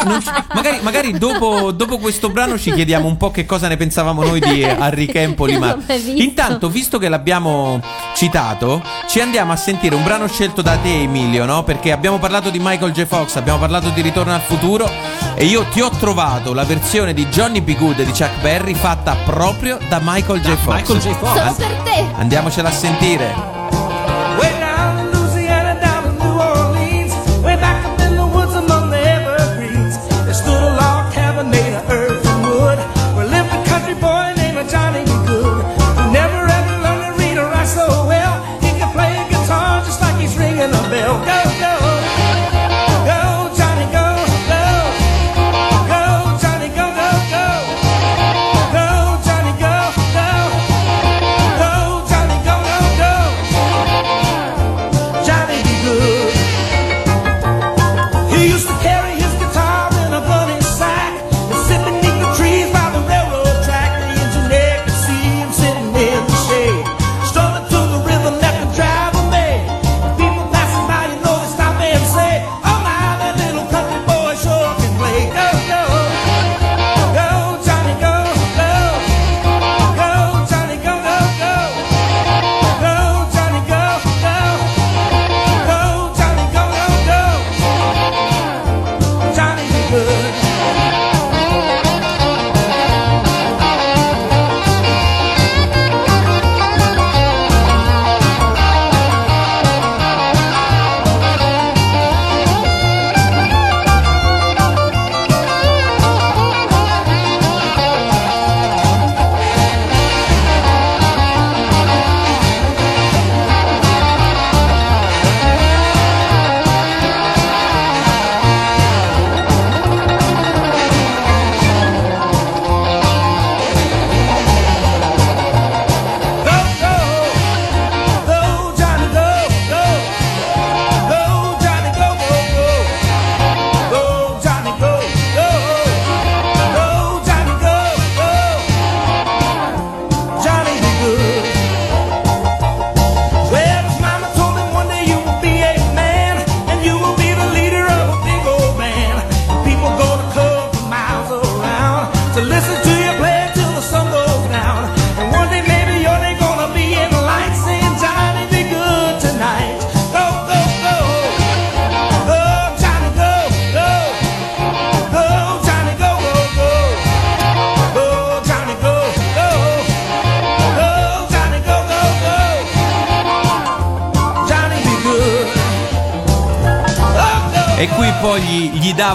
[0.08, 3.78] non ci- magari, magari dopo, dopo questo brano ci chiediamo un po' che cosa ne
[3.78, 5.58] pensavamo noi di Harry Campoli.
[5.58, 7.82] Non Ma intanto, visto che l'abbiamo
[8.16, 11.64] citato, ci andiamo a sentire un brano scelto da te, Emilio, no?
[11.64, 13.06] Perché abbiamo parlato di Michael J.
[13.06, 14.90] Fox, abbiamo parlato di Ritorno al futuro.
[15.36, 17.76] E io ti ho trovato la versione di Johnny B.
[17.76, 20.56] Good di Chuck Berry fatta proprio da Michael J.
[20.56, 20.76] Fox.
[20.76, 21.12] Michael J.
[21.18, 21.38] Fox.
[21.38, 22.06] Solo per te.
[22.16, 23.51] Andiamocela a sentire.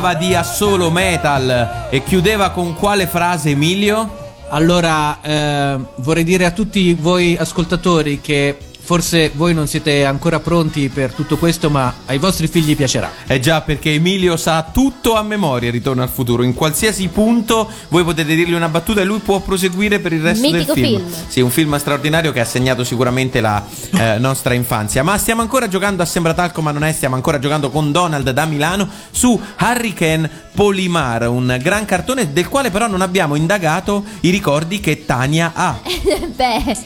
[0.07, 4.35] Dava di assolo metal e chiudeva con quale frase, Emilio?
[4.51, 10.89] Allora, eh, vorrei dire a tutti voi ascoltatori che forse voi non siete ancora pronti
[10.89, 13.11] per tutto questo, ma ai vostri figli piacerà.
[13.27, 16.45] Eh già, perché Emilio sa tutto a memoria, ritorno al futuro.
[16.45, 20.49] In qualsiasi punto voi potete dirgli una battuta e lui può proseguire per il resto
[20.49, 20.99] Mitico del film.
[21.09, 21.25] film.
[21.27, 25.03] Sì, un film straordinario che ha segnato sicuramente la eh, nostra infanzia.
[25.03, 28.45] Ma stiamo ancora giocando a Sembratalco, ma non è, stiamo ancora giocando con Donald da
[28.45, 34.79] Milano su Hurricane Polimar, un gran cartone del quale però non abbiamo indagato i ricordi
[34.79, 35.81] che Tania ha.
[36.37, 36.77] Beh,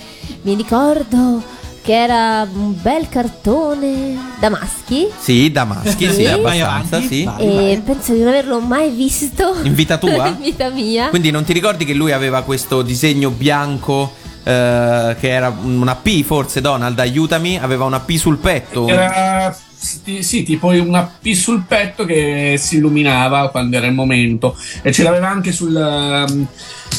[0.43, 1.59] mi ricordo
[1.91, 5.09] che era un bel cartone da maschi.
[5.19, 6.41] Sì, da maschi, sì, Sì.
[6.41, 7.25] Vai abbastanza, sì.
[7.25, 7.73] vai.
[7.73, 9.57] E penso di non averlo mai visto.
[9.65, 10.29] In vita tua?
[10.29, 11.09] In vita mia.
[11.09, 14.13] Quindi non ti ricordi che lui aveva questo disegno bianco
[14.45, 18.87] eh, che era una P forse Donald, aiutami, aveva una P sul petto.
[18.87, 24.57] Era sì, sì, tipo una P sul petto che si illuminava quando era il momento.
[24.83, 26.47] E ce l'aveva anche sul.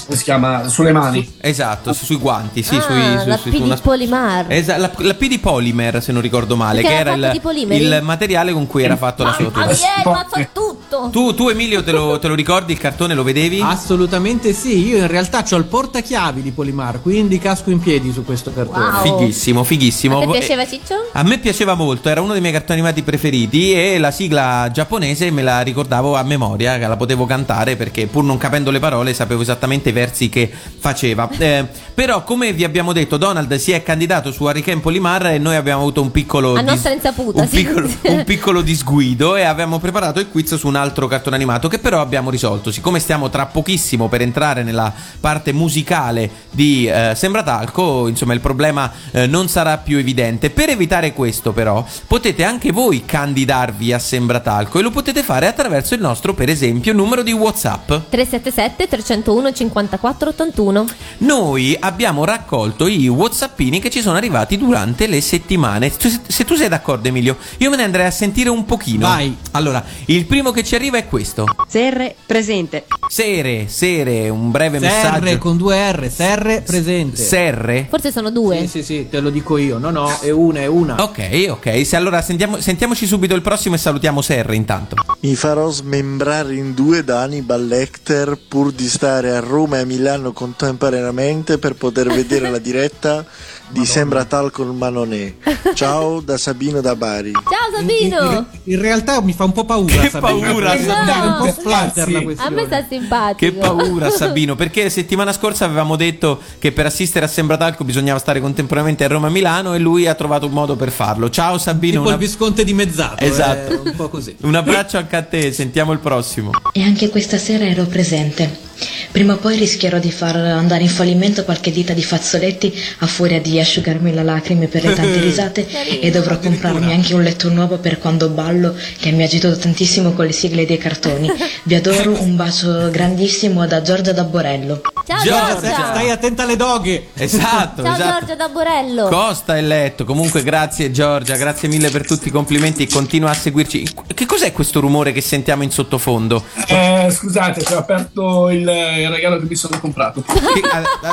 [0.06, 0.68] Come si chiama?
[0.68, 1.36] Sulle mani.
[1.40, 4.46] Esatto, su- sui guanti, sì, Ah, sui, su- la su- P di una- Polimar.
[4.50, 7.72] Esa- la, la P di Polymer, se non ricordo male, Perché che era era il,
[7.72, 9.84] il materiale con cui era fatto la sua Sì.
[10.06, 11.10] ma fa tutto.
[11.12, 13.14] Tu, tu, Emilio te lo, te lo ricordi il cartone?
[13.14, 13.62] Lo vedevi?
[13.62, 18.24] Assolutamente sì, io in realtà ho il portachiavi di Polimar, quindi casco in piedi su
[18.26, 18.86] questo cartone.
[18.86, 19.02] Wow.
[19.20, 20.18] Fighissimo, fighissimo.
[20.18, 20.96] A te Eh, piaceva Ciccio?
[21.14, 25.30] A me piaceva molto, era uno dei miei cartoni animati preferiti e la sigla giapponese
[25.32, 29.14] me la ricordavo a memoria, che la potevo cantare perché pur non capendo le parole
[29.14, 31.30] sapevo esattamente i versi che faceva.
[31.38, 35.56] Eh, però come vi abbiamo detto Donald si è candidato su Hurricane Polimar e noi
[35.56, 36.56] abbiamo avuto un piccolo...
[36.56, 37.64] A dis- nostra insaputa, un sì.
[37.64, 41.80] piccolo, un piccolo disguido e abbiamo preparato il quiz su un altro cartone animato che
[41.80, 42.72] però abbiamo risolto.
[42.72, 48.92] Siccome stiamo tra pochissimo per entrare nella parte musicale di eh, Sembratalco, insomma il problema
[49.12, 50.50] eh, non sarà più evidente.
[50.50, 55.94] Per evitare questo però potete anche voi candidarvi a Sembratalco e lo potete fare attraverso
[55.94, 57.88] il nostro per esempio numero di Whatsapp.
[58.10, 60.86] 377 301 54 81.
[61.20, 65.92] Noi abbiamo raccolto i whatsappini che ci sono arrivati durante le settimane.
[65.98, 69.08] Se, tu sei d'accordo Emilio, io me ne andrei a sentire un pochino.
[69.08, 69.36] Vai.
[69.52, 71.46] Allora, il primo che ci arriva è questo.
[71.68, 72.86] Serre presente.
[73.08, 75.38] Sere, Sere, un breve Serre messaggio.
[75.38, 77.18] con due R, Serre presente.
[77.22, 77.88] Serre?
[77.90, 78.60] Forse sono due.
[78.62, 79.78] Sì, sì, sì, te lo dico io.
[79.78, 81.02] No, no, è una, è una.
[81.02, 81.86] Ok, ok.
[81.86, 84.96] Se allora sentiamo- sentiamoci subito il prossimo e salutiamo Serre intanto.
[85.22, 89.86] Mi farò smembrare in due da Hannibal Lecter pur di stare a Roma e a
[89.86, 93.26] Milano contemporaneamente per poter vedere la diretta
[93.72, 95.34] di Sembra Tal con Manonè.
[95.76, 97.32] Ciao da Sabino da Bari.
[97.32, 98.32] Ciao In, Sabino!
[98.32, 99.96] in- in realtà mi fa un po' paura.
[100.02, 100.42] Che Sabino.
[100.52, 101.44] paura, Sabino.
[101.46, 101.92] un po' la
[102.38, 103.36] A me sta simpatico.
[103.38, 108.42] Che paura Sabino, perché settimana scorsa avevamo detto che per assistere a Sembratalco bisognava stare
[108.42, 111.30] contemporaneamente a Roma e Milano e lui ha trovato un modo per farlo.
[111.30, 113.24] Ciao Sabino, Tipo una- il Visconte di Mezzato.
[113.24, 113.72] Esatto.
[113.72, 114.36] È un po' così.
[114.42, 116.52] un abbraccio anche a te, sentiamo il prossimo.
[116.74, 118.70] E anche questa sera ero presente.
[119.12, 123.42] Prima o poi rischierò di far andare in fallimento qualche dita di fazzoletti a furia
[123.42, 125.68] di asciugarmi le lacrime per le tante risate
[126.00, 130.26] e dovrò comprarmi anche un letto nuovo per quando ballo che mi agito tantissimo con
[130.26, 131.32] le sigle dei cartoni.
[131.64, 134.82] Vi adoro, un bacio grandissimo da Giorgia da Borello.
[135.06, 135.86] Ciao Giorgia, Giorgia!
[135.92, 137.08] Stai attenta alle doghe.
[137.16, 138.20] Esatto, Ciao esatto.
[138.20, 139.08] Giorgia da Borello!
[139.08, 140.06] Costa e letto.
[140.06, 142.88] Comunque, grazie Giorgia, grazie mille per tutti i complimenti.
[142.88, 143.88] Continua a seguirci.
[144.14, 146.44] Che cos'è questo rumore che sentiamo in sottofondo?
[146.68, 150.24] Eh, scusate, ci ho aperto il, il regalo che mi sono comprato.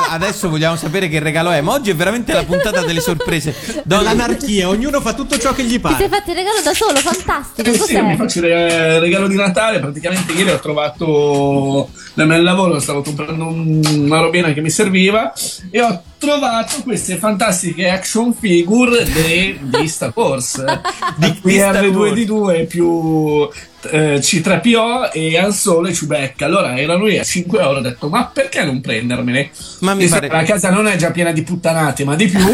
[0.09, 1.61] Adesso vogliamo sapere che regalo è.
[1.61, 3.53] Ma oggi è veramente la puntata delle sorprese.
[3.85, 6.09] Don- L'anarchia, ognuno fa tutto ciò che gli Ti sei pare.
[6.09, 7.69] fatto il regalo da solo, fantastico.
[7.69, 8.01] Eh sì, Cos'è?
[8.01, 9.79] mi faccio il re- regalo di Natale.
[9.79, 15.31] Praticamente ieri ho trovato nel lavoro, stavo comprando un- una robina che mi serviva
[15.71, 20.63] e ho trovato queste fantastiche action figure di Star Wars.
[21.17, 22.11] di di Star Wars.
[22.19, 23.47] R2D2 più
[23.91, 26.45] eh, C3PO e Han Solo e Chewbacca.
[26.45, 27.79] Allora erano lì a 5 euro.
[27.79, 29.49] Ho detto, ma perché non prendermene?
[29.79, 32.39] Ma mi pare- che La casa non è già piena di puttanate, ma di più.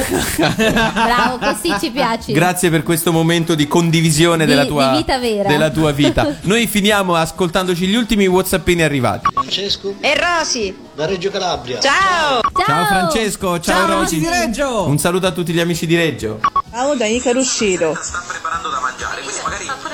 [0.56, 2.32] Bravo, così ci piaci.
[2.32, 5.48] Grazie per questo momento di condivisione Di- della, tua, di vita vera.
[5.50, 6.38] della tua vita.
[6.44, 9.28] Noi finiamo ascoltandoci gli ultimi whatsappini arrivati.
[9.34, 10.76] Francesco E Rosy.
[10.96, 11.80] da Reggio Calabria.
[11.80, 12.40] Ciao.
[12.66, 14.88] Ciao, Francesco, ciao, Ciao, amici di Reggio.
[14.88, 16.40] Un saluto a tutti gli amici di Reggio.
[16.72, 17.96] Ciao da Icaro Usciro.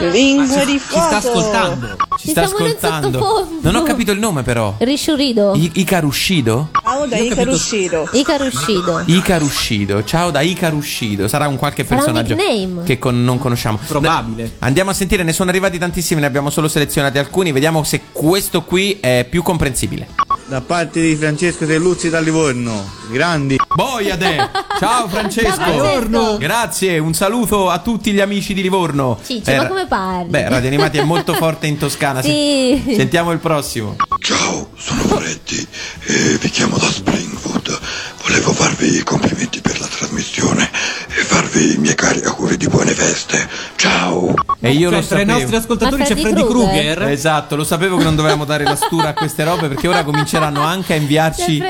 [0.09, 1.39] Lingue di Ci sta fuoco.
[1.39, 1.87] ascoltando.
[2.17, 3.47] Ci Ci sta ascoltando.
[3.61, 4.73] Non ho capito il nome però.
[4.79, 5.53] Risciurido.
[5.55, 6.69] I- Icaruscido?
[6.83, 8.09] Ciao da ho Icaro capito- Usciro.
[8.11, 9.03] Icaruscido.
[9.05, 10.03] Icaruscido.
[10.03, 11.27] Ciao da Icaruscido.
[11.27, 12.83] Sarà un qualche Sarà un personaggio nickname.
[12.83, 13.79] che con- non conosciamo.
[13.87, 14.55] Probabile.
[14.59, 17.51] Andiamo a sentire, ne sono arrivati tantissimi, ne abbiamo solo selezionati alcuni.
[17.51, 20.07] Vediamo se questo qui è più comprensibile.
[20.51, 22.85] Da parte di Francesco Selluzzi da Livorno.
[23.09, 23.55] Grandi.
[23.73, 24.35] Boia te!
[24.79, 25.55] Ciao Francesco!
[25.55, 26.37] Ciao, Francesco.
[26.39, 29.17] Grazie, un saluto a tutti gli amici di Livorno.
[29.25, 30.27] Ciccio, Eh, ma come parli?
[30.29, 32.21] Beh, Radio Animati è molto forte in Toscana.
[32.21, 32.81] Sì.
[32.83, 33.95] Sen- Sentiamo il prossimo.
[34.19, 35.65] Ciao, sono Moretti
[36.03, 37.79] e vi chiamo da Springwood.
[38.23, 40.69] Volevo farvi i complimenti per la trasmissione
[41.15, 43.47] e farvi i miei cari auguri di buone feste.
[43.77, 44.33] Ciao!
[44.59, 45.31] E io Cioè, lo tra i sapevo.
[45.39, 47.01] nostri ascoltatori Ma c'è Freddy Krueger?
[47.03, 50.59] Esatto, lo sapevo che non dovevamo dare la stura a queste robe perché ora cominceranno
[50.61, 51.63] anche a inviarci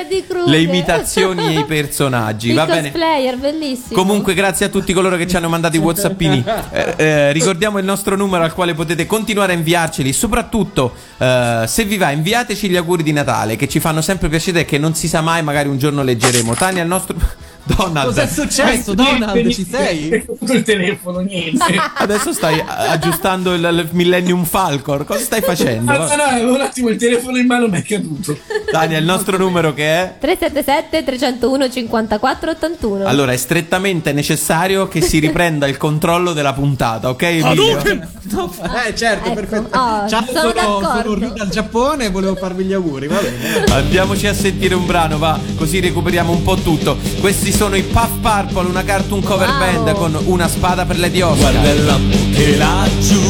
[0.47, 2.49] le imitazioni e i personaggi.
[2.49, 2.89] Il Va bene.
[2.91, 3.93] cosplayer, bellissimo.
[3.93, 6.43] Comunque, grazie a tutti coloro che ci hanno mandato i whatsappini.
[6.71, 10.11] Eh, eh, ricordiamo il nostro numero al quale potete continuare a inviarceli.
[10.11, 14.61] Soprattutto, eh, se vi va, inviateci gli auguri di Natale che ci fanno sempre piacere
[14.61, 16.55] e che non si sa mai, magari un giorno leggeremo.
[16.55, 17.15] Tania, il nostro.
[17.63, 18.07] Donald.
[18.07, 19.49] Cos'è successo, Donald?
[19.49, 20.23] Ci sei?
[20.25, 21.63] Tutto il telefono, niente.
[21.95, 25.05] Adesso stai aggiustando il, il Millennium Falcon.
[25.05, 25.91] Cosa stai facendo?
[25.91, 28.37] Mazza no, avevo un attimo il telefono in mano mi è caduto.
[28.71, 30.15] Tania, il nostro numero che è?
[30.19, 33.05] 377 301 54 81.
[33.05, 37.21] Allora, è strettamente necessario che si riprenda il controllo della puntata, ok?
[37.21, 37.79] Emilio?
[37.81, 39.33] Eh, certo, Ecco.
[39.33, 39.77] perfetto.
[39.77, 43.63] Oh, Ciao, sono sono, sono Rui dal Giappone e volevo farvi gli auguri, va bene.
[43.71, 46.97] Andiamoci a sentire un brano, va, così recuperiamo un po' tutto.
[47.19, 49.59] Questi sono i Puff Purple, una cartoon cover Wow.
[49.59, 51.51] band con una spada per Lady Oscar.
[51.51, 53.21] Guarda il lampo che laggiù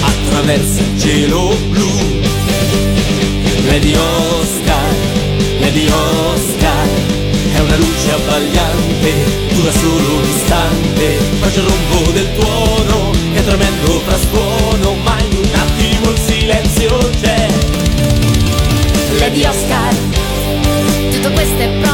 [0.00, 1.88] attraversa il cielo blu.
[3.66, 4.94] Lady Oscar,
[5.60, 6.86] Lady Oscar,
[7.54, 9.12] è una luce abbagliante,
[9.54, 15.36] dura solo un istante, bacia il rombo del tuono, che è tremendo frastuono, ma in
[15.36, 17.48] un attimo il silenzio c'è.
[19.18, 19.94] Lady Oscar,
[21.12, 21.89] tutto questo è proprio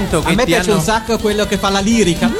[0.00, 0.78] arrangiamento che A me piace hanno...
[0.78, 2.30] un sacco quello che fa la lirica.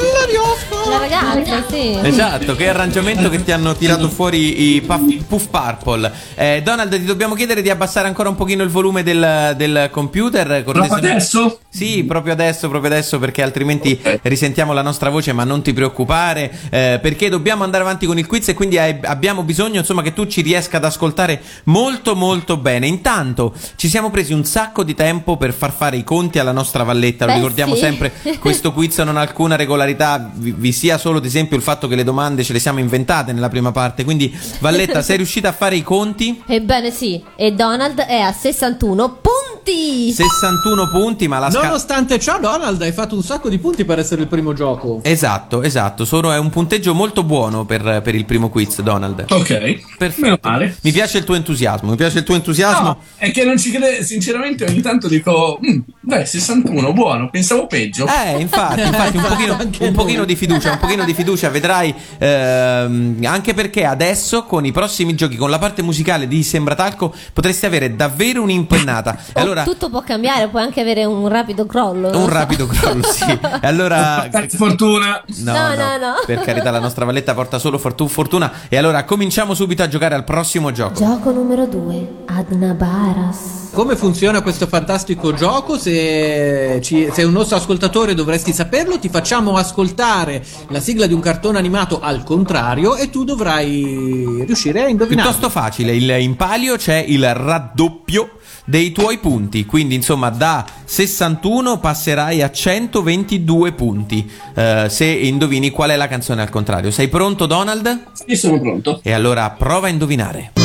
[0.91, 1.97] La ragazza, sì.
[2.03, 6.13] Esatto, che arrangiamento che ti hanno tirato fuori i Puff, Puff Purple.
[6.35, 10.65] Eh, Donald, ti dobbiamo chiedere di abbassare ancora un pochino il volume del, del computer.
[10.65, 11.61] Proprio adesso?
[11.69, 16.51] Sì, proprio adesso, proprio adesso, perché altrimenti risentiamo la nostra voce, ma non ti preoccupare,
[16.71, 20.13] eh, perché dobbiamo andare avanti con il quiz e quindi hai- abbiamo bisogno, insomma, che
[20.13, 22.89] tu ci riesca ad ascoltare molto molto bene.
[22.89, 26.83] Intanto ci siamo presi un sacco di tempo per far fare i conti alla nostra
[26.83, 27.81] valletta, lo Beh, ricordiamo sì.
[27.81, 31.89] sempre, questo quiz non ha alcuna regolarità, vi, vi sia solo ad esempio il fatto
[31.89, 35.53] che le domande ce le siamo inventate nella prima parte, quindi Valletta sei riuscita a
[35.53, 36.43] fare i conti?
[36.47, 40.11] Ebbene sì, e Donald è a 61 punti.
[40.11, 41.67] 61 punti, ma la scala...
[41.67, 45.01] Nonostante ciò, Donald, hai fatto un sacco di punti per essere il primo gioco.
[45.03, 49.27] Esatto, esatto, sono, è un punteggio molto buono per, per il primo quiz, Donald.
[49.29, 49.97] Ok.
[49.99, 50.21] Perfetto.
[50.23, 50.77] Meno male.
[50.81, 52.87] Mi piace il tuo entusiasmo, mi piace il tuo entusiasmo.
[52.87, 57.67] No, è che non ci crede, sinceramente ogni tanto dico, "Mm, beh, 61, buono, pensavo
[57.67, 58.07] peggio.
[58.07, 63.19] Eh, infatti, infatti un, pochino, un pochino di fiducia, un pochino di fiducia, vedrai, ehm,
[63.25, 67.67] anche perché adesso con i prossimi giochi, con la parte musicale di Sembra Talco, potresti
[67.67, 69.19] avere davvero un'impennata.
[69.31, 72.09] E Oh, allora, Tutto può cambiare, puoi anche avere un rapido crollo.
[72.09, 72.29] un so.
[72.29, 73.25] rapido crollo, sì.
[73.31, 74.29] E allora...
[74.51, 75.23] fortuna.
[75.39, 76.15] No, No, no, no, no.
[76.27, 78.53] per carità, la nostra valletta porta solo fortu- fortuna.
[78.69, 80.95] E allora cominciamo subito a giocare al prossimo gioco.
[80.95, 83.59] Gioco numero 2, Adnabaras.
[83.73, 85.79] Come funziona questo fantastico gioco?
[85.79, 88.99] Se ci- sei un nostro ascoltatore dovresti saperlo.
[88.99, 94.83] Ti facciamo ascoltare la sigla di un cartone animato al contrario e tu dovrai riuscire
[94.83, 95.29] a indovinare.
[95.29, 101.79] Piuttosto facile, il, in palio c'è il raddoppio dei tuoi punti, quindi insomma da 61
[101.79, 106.91] passerai a 122 punti eh, se indovini qual è la canzone al contrario.
[106.91, 108.05] Sei pronto Donald?
[108.13, 109.01] Sì, sono pronto.
[109.03, 110.60] E allora prova a indovinare.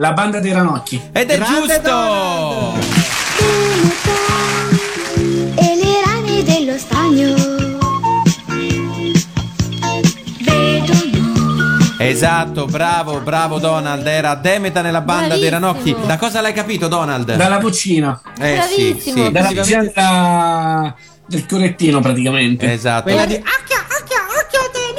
[0.00, 0.98] La banda dei ranocchi.
[1.12, 2.74] Ed è Grande giusto!
[5.56, 7.34] E le rane dello stagno
[11.98, 14.06] Esatto, bravo, bravo Donald.
[14.06, 15.90] Era Demeta nella banda dei Bravissimo.
[15.90, 16.06] Ranocchi.
[16.06, 17.36] Da cosa l'hai capito, Donald?
[17.36, 18.18] Dalla vocina.
[18.40, 19.24] Eh sì, Bravissimo.
[19.26, 19.32] sì.
[19.32, 20.94] Dalla vocina
[21.26, 22.72] del correttino praticamente.
[22.72, 23.02] Esatto.
[23.02, 23.34] Quella di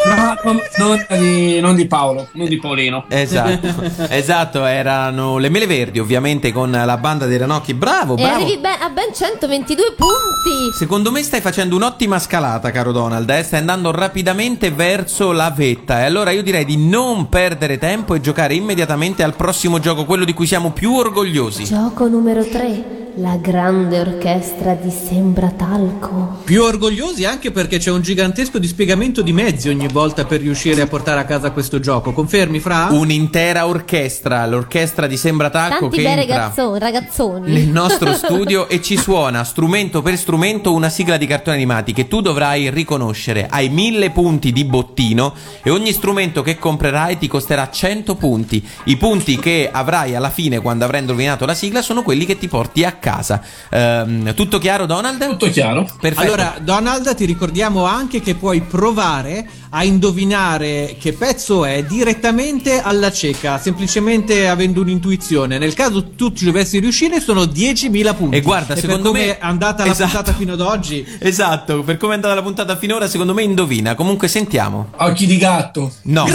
[0.05, 3.05] no, non, di, non di Paolo, non di Paolino.
[3.07, 3.67] Esatto,
[4.09, 7.73] esatto, erano le mele verdi ovviamente con la banda dei Ranocchi.
[7.73, 8.35] Bravo, E bravo.
[8.43, 10.77] arrivi ben- a ben 122 punti.
[10.77, 13.43] Secondo me stai facendo un'ottima scalata, caro Donald, eh?
[13.43, 18.21] stai andando rapidamente verso la vetta e allora io direi di non perdere tempo e
[18.21, 21.63] giocare immediatamente al prossimo gioco, quello di cui siamo più orgogliosi.
[21.65, 22.99] Gioco numero 3.
[23.15, 26.39] La grande orchestra di Sembratalco.
[26.45, 30.87] Più orgogliosi anche perché c'è un gigantesco dispiegamento di mezzi ogni volta per riuscire a
[30.87, 32.13] portare a casa questo gioco.
[32.13, 32.87] Confermi, Fra?
[32.91, 37.51] Un'intera orchestra, l'orchestra di Sembratalco Tanti che bei entra ragazzoni, ragazzoni.
[37.51, 42.07] nel nostro studio e ci suona strumento per strumento una sigla di cartoni animati che
[42.07, 43.47] tu dovrai riconoscere.
[43.49, 48.65] Hai mille punti di bottino e ogni strumento che comprerai ti costerà 100 punti.
[48.85, 52.47] I punti che avrai alla fine quando avrai indovinato la sigla sono quelli che ti
[52.47, 53.41] porti a casa.
[53.69, 55.25] Ehm, tutto chiaro, Donald?
[55.27, 55.87] Tutto chiaro.
[55.99, 56.21] Perfetto.
[56.21, 63.11] Allora, Donald, ti ricordiamo anche che puoi provare a indovinare che pezzo è direttamente alla
[63.11, 65.57] cieca, semplicemente avendo un'intuizione.
[65.57, 68.35] Nel caso tu ci dovessi riuscire, sono 10.000 punti.
[68.35, 70.11] E guarda, per secondo come me- è andata la Esatto.
[70.11, 71.05] puntata fino ad oggi.
[71.19, 73.95] Esatto, per come è andata la puntata finora, secondo me indovina.
[73.95, 74.89] Comunque sentiamo.
[74.97, 75.91] Occhi di gatto.
[76.03, 76.25] No.
[76.27, 76.33] No,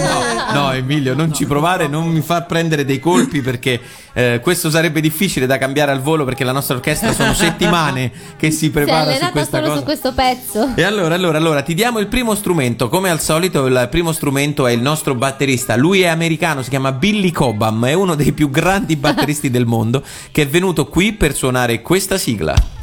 [0.00, 3.80] no, no, Emilio, non ci provare, non mi far prendere dei colpi perché
[4.12, 8.50] eh, questo sarebbe difficile da cambiare al volo perché la nostra orchestra sono settimane che
[8.50, 9.78] si Si prepara su allenata questa solo cosa.
[9.78, 10.72] su questo pezzo.
[10.74, 12.88] E allora, allora, allora, ti diamo il primo strumento.
[12.88, 15.76] Come al solito, il primo strumento è il nostro batterista.
[15.76, 20.02] Lui è americano, si chiama Billy Cobham, è uno dei più grandi batteristi del mondo,
[20.30, 22.79] che è venuto qui per suonare questa sigla.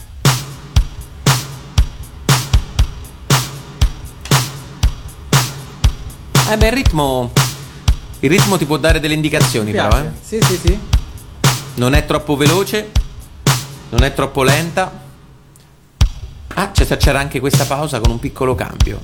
[6.49, 7.31] Eh beh, il ritmo.
[8.19, 10.11] Il ritmo ti può dare delle indicazioni, però, eh.
[10.21, 10.79] Sì, sì, sì.
[11.75, 12.91] Non è troppo veloce,
[13.89, 15.05] non è troppo lenta.
[16.55, 18.99] Ah, c'è- c'era anche questa pausa con un piccolo cambio.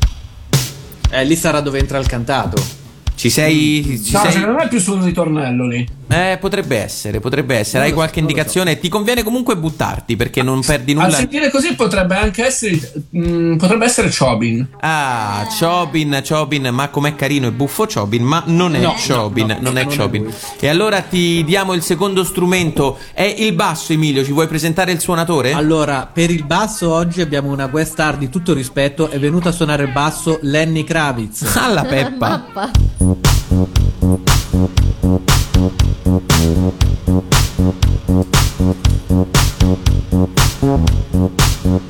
[1.12, 2.82] Eh, lì sarà dove entra il cantato.
[3.24, 4.02] Ci sei.
[4.04, 4.32] Ci No, sei...
[4.34, 5.88] secondo me è più sul ritornello lì.
[6.10, 7.84] Eh, potrebbe essere, potrebbe essere.
[7.86, 8.78] Hai Non lo so, qualche indicazione?
[8.80, 11.16] Ti conviene comunque buttarti perché non perdi Al nulla.
[11.16, 12.78] sentire così potrebbe anche essere.
[13.18, 14.68] mm, potrebbe essere Chobin.
[14.82, 19.54] Ah, Chobin, Chobin, ma com'è carino e buffo Chobin, ma non è No, Chobin, no,
[19.54, 20.30] no, non è non è Chobin.
[20.60, 25.00] e allora ti diamo il secondo strumento, è il basso Emilio, ci vuoi presentare il
[25.00, 25.54] suonatore?
[25.54, 29.10] Allora, per il basso oggi abbiamo una guest star di tutto rispetto.
[29.10, 31.56] È venuta a suonare il basso Lenny Kravitz.
[31.56, 32.72] Alla Peppa.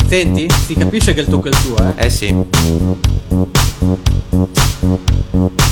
[0.07, 0.47] Senti?
[0.49, 2.05] Si capisce che il tocco è il tuo, eh?
[2.05, 2.31] Eh sì.
[2.31, 2.47] Me,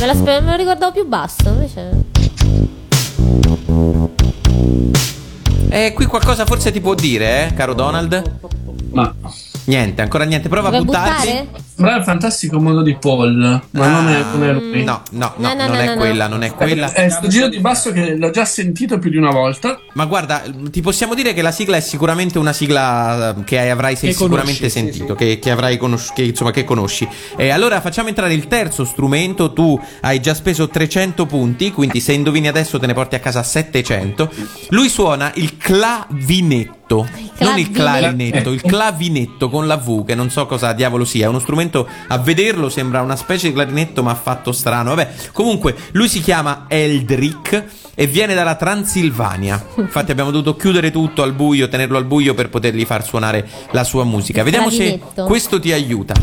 [0.06, 2.06] la spe- me lo ricordavo più basso, invece.
[5.70, 8.40] Eh, qui qualcosa forse ti può dire, eh, caro Donald?
[8.92, 9.14] Ma.
[9.66, 10.50] Niente, ancora niente.
[10.50, 11.28] Prova a Vuoi buttarti.
[11.28, 11.48] buttare?
[11.76, 13.62] Sembrava il fantastico modo di Paul.
[13.72, 14.84] Ma non è, non è lui.
[14.84, 16.34] No, no, no, No, no, non no, è no, quella, no.
[16.34, 16.92] non è quella.
[16.94, 19.80] È sto giro di basso che l'ho già sentito più di una volta.
[19.94, 23.96] Ma guarda, ti possiamo dire che la sigla è sicuramente una sigla eh, che avrai
[23.96, 27.08] Che sicuramente conosci, sì, sentito, Che, che avrai conosci- che, insomma, che conosci.
[27.36, 29.54] E allora facciamo entrare il terzo strumento.
[29.54, 33.44] Tu hai già speso 300 punti, quindi se indovini adesso te ne porti a casa
[33.44, 34.30] 700.
[34.70, 36.80] Lui suona il clavinetto.
[37.00, 41.26] Non il clarinetto, il clavinetto con la V, che non so cosa diavolo sia.
[41.26, 44.94] È uno strumento a vederlo sembra una specie di clarinetto, ma fatto strano.
[44.94, 47.66] Vabbè, comunque, lui si chiama Eldrick
[47.96, 49.66] e viene dalla Transilvania.
[49.78, 53.84] Infatti, abbiamo dovuto chiudere tutto al buio, tenerlo al buio per potergli far suonare la
[53.84, 54.44] sua musica.
[54.44, 55.26] Vediamo se Clavinetto.
[55.26, 56.14] questo ti aiuta.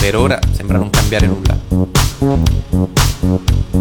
[0.00, 1.47] Per ora sembra non cambiare nulla.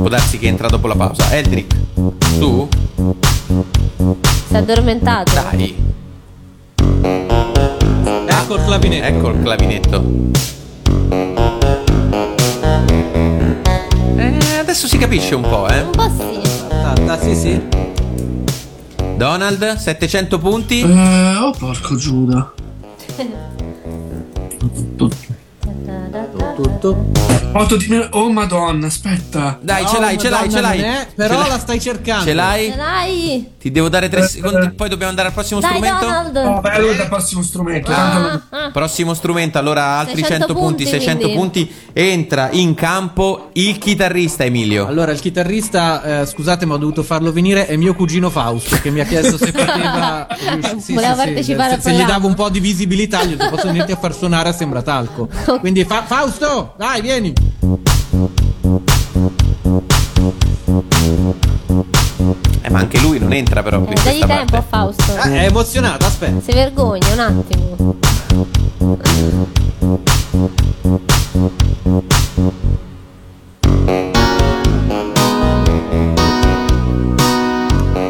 [0.07, 1.35] Può darsi che entra dopo la pausa.
[1.35, 1.75] Eldrick,
[2.39, 2.65] tu?
[4.47, 5.33] Si è addormentato.
[5.33, 5.75] Dai.
[8.25, 9.05] Ecco il clavinetto.
[9.05, 10.05] Ecco il clavinetto.
[14.15, 15.81] Eh, adesso si capisce un po', eh.
[15.81, 16.39] Un po' sì.
[16.71, 17.61] Ah, ah, sì, sì.
[19.17, 20.83] Donald, 700 punti.
[20.83, 22.53] Eh, oh, porco Giuda.
[26.57, 27.49] Tu, tu, 8.
[27.53, 28.07] 8 di meno.
[28.11, 29.59] Oh madonna, aspetta.
[29.61, 30.79] Dai, ce l'hai, ce l'hai, ce l'hai.
[30.79, 31.49] è, però Ce l'hai.
[31.49, 32.23] la stai cercando.
[32.25, 32.73] Ce l'hai?
[32.75, 36.05] Dai, Ti devo dare tre secondi, poi dobbiamo andare al prossimo dai strumento.
[36.05, 36.35] Donald.
[36.35, 37.91] Oh, beh, allora prossimo strumento.
[37.91, 41.37] tanto non- Ah, Prossimo strumento, allora altri 600 100 punti, punti, 600 quindi.
[41.37, 41.71] punti.
[41.93, 44.87] Entra in campo il chitarrista Emilio.
[44.87, 48.89] Allora, il chitarrista, eh, scusate, ma ho dovuto farlo venire, è mio cugino Fausto, che
[48.89, 50.27] mi ha chiesto se poteva.
[50.79, 53.49] sì, Voleva partecipare se, al se gli davo un po' di visibilità, gli ho detto,
[53.51, 55.27] posso venirti a far suonare a Sembratalco.
[55.59, 56.46] Quindi, Fa- Fausto,
[56.77, 57.33] dai, vieni.
[62.61, 64.95] Eh, ma anche lui non entra però qui Eh, in dagli questa tempo a parte.
[65.05, 65.29] Fausto.
[65.29, 66.41] Eh, è emozionato, aspetta.
[66.41, 67.95] Si vergogna un attimo.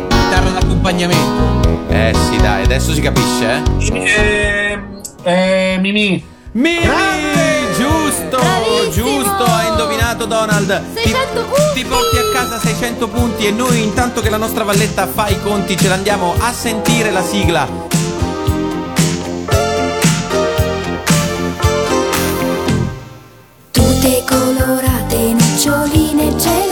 [0.10, 1.86] Chitarra d'accompagnamento.
[1.90, 4.80] Eh sì, dai, adesso si capisce, eh?
[5.24, 6.24] Eh, eh, Mimì.
[6.52, 7.27] Mimi!
[8.38, 9.22] Giusto, Bravissimo!
[9.24, 10.94] giusto, hai indovinato Donald.
[10.94, 11.74] Ti, 600 punti!
[11.74, 15.40] ti porti a casa 600 punti e noi intanto che la nostra valletta fa i
[15.42, 17.68] conti ce l'andiamo a sentire la sigla.
[23.72, 26.67] Tutte colorate, noccioline, gelati,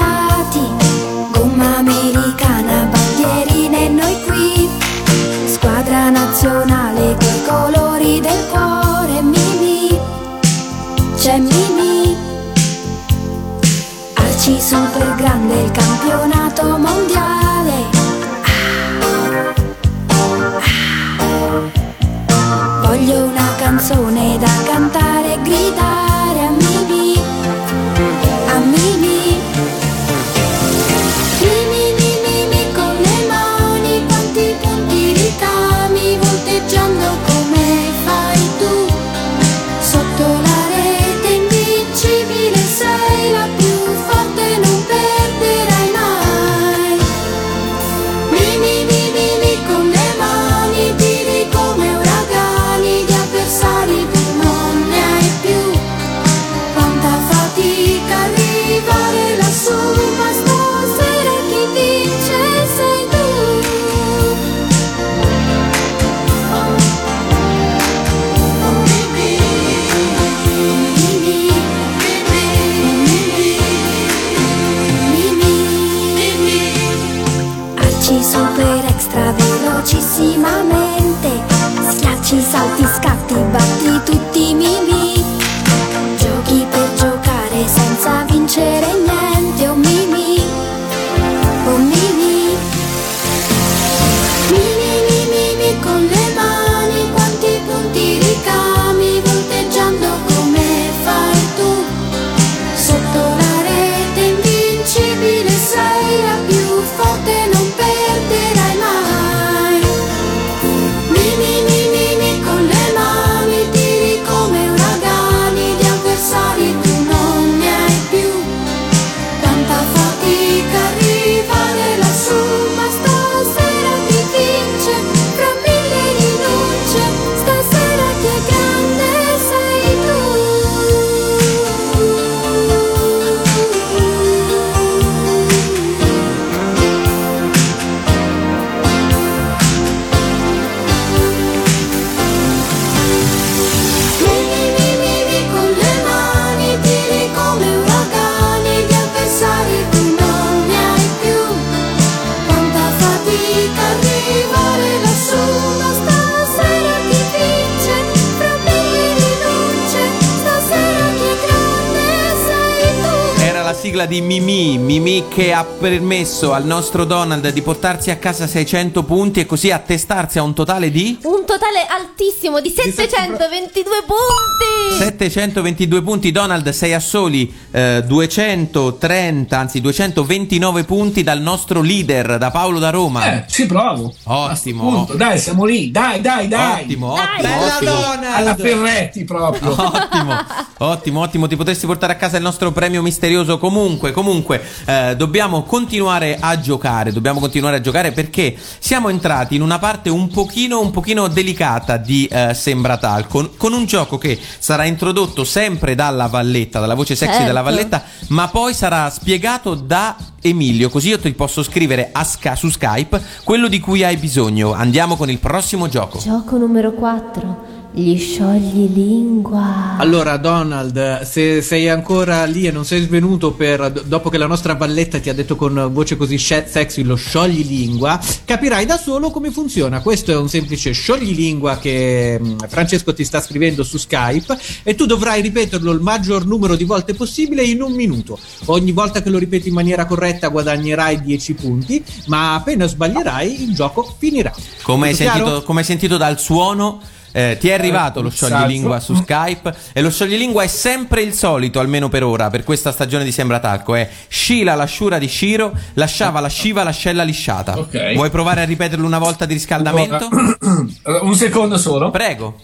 [164.06, 168.18] Era la sigla di Mimi, Mimi che ha permesso al nostro Donald di portarsi a
[168.18, 173.84] casa 600 punti e così attestarsi a un totale di Un totale altissimo di 722
[174.06, 174.98] punti.
[174.98, 176.32] 722 punti.
[176.32, 182.90] Donald sei a soli eh, 230, anzi 229 punti dal nostro leader, da Paolo da
[182.90, 183.32] Roma.
[183.32, 184.14] Eh, ci provo.
[184.24, 185.10] Ottimo.
[185.16, 185.92] Dai, siamo lì.
[185.92, 186.84] Dai, dai, dai.
[186.84, 187.26] Ottimo, Dai.
[187.26, 187.92] ottimo, Bella ottimo.
[187.92, 188.36] Donald!
[188.36, 189.72] Alla Ferretti proprio.
[189.96, 190.38] Ottimo,
[190.78, 191.48] ottimo, ottimo.
[191.48, 193.58] Ti potresti portare a casa il nostro premio misterioso.
[193.58, 197.12] Comunque, comunque, eh, dobbiamo continuare a giocare.
[197.12, 201.98] Dobbiamo continuare a giocare perché siamo entrati in una parte un pochino, un pochino delicata
[201.98, 203.28] di eh, Sembratal.
[203.28, 207.48] Con, con un gioco che sarà introdotto sempre dalla Valletta, dalla voce sexy Certo.
[207.48, 210.90] della Valletta, ma poi sarà spiegato da Emilio.
[210.90, 214.74] Così io ti posso scrivere a Sky- su Skype quello di cui hai bisogno.
[214.74, 216.20] Andiamo con il prossimo gioco.
[216.20, 217.75] Gioco numero 4.
[217.98, 219.96] Gli sciogli lingua.
[219.98, 224.76] Allora, Donald, se sei ancora lì e non sei svenuto per, dopo che la nostra
[224.76, 230.02] balletta ti ha detto con voce così sexy lo scioglilingua, capirai da solo come funziona.
[230.02, 235.06] Questo è un semplice scioglilingua che mm, Francesco ti sta scrivendo su Skype e tu
[235.06, 238.38] dovrai ripeterlo il maggior numero di volte possibile in un minuto.
[238.66, 243.74] Ogni volta che lo ripeti in maniera corretta guadagnerai 10 punti, ma appena sbaglierai il
[243.74, 244.54] gioco finirà.
[244.82, 247.00] Come hai, sentito, come hai sentito dal suono,
[247.36, 251.82] eh, ti è arrivato lo scioglilingua su Skype e lo scioglilingua è sempre il solito,
[251.82, 253.94] almeno per ora, per questa stagione di Sembra Talco.
[253.94, 257.78] È Scila l'asciura di Shiro, lasciava la sciva l'ascella lisciata.
[257.78, 258.14] Ok.
[258.14, 260.30] Vuoi provare a ripeterlo una volta di riscaldamento?
[261.24, 262.10] Un secondo solo.
[262.10, 262.56] Prego.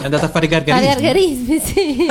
[0.00, 1.02] È andata a fare i Fare gargarismi.
[1.02, 2.06] gargarismi, sì.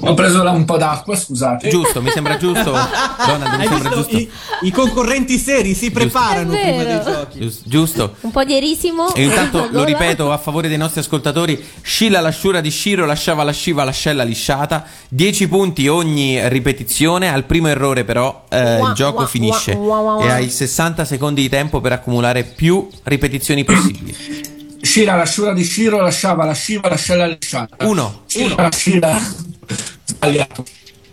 [0.00, 1.68] Ho preso là un po' d'acqua, scusate.
[1.68, 2.70] Giusto, mi sembra giusto.
[2.70, 4.16] Donald, mi Hai sembra giusto.
[4.16, 4.30] I,
[4.62, 7.02] i concorrenti seri si preparano È prima vero.
[7.04, 7.38] dei giochi.
[7.40, 8.14] Gius- Giusto.
[8.20, 9.12] Un po' di erisimo.
[9.12, 13.52] E intanto lo ripeto a favore dei nostri ascoltatori: Scilla l'asciura di Shiro, lasciava la
[13.52, 14.84] sciva l'ascella lisciata.
[15.08, 17.32] 10 punti ogni ripetizione.
[17.32, 19.72] Al primo errore, però, eh, il gioco finisce.
[19.72, 24.14] E hai 60 secondi di tempo per accumulare più ripetizioni possibili.
[24.98, 27.86] Scira l'asciura di Shiro lasciava la sciva l'ascella lisciata.
[27.86, 28.22] Uno.
[28.26, 29.16] Scira la Scira.
[30.04, 30.64] Sbagliato.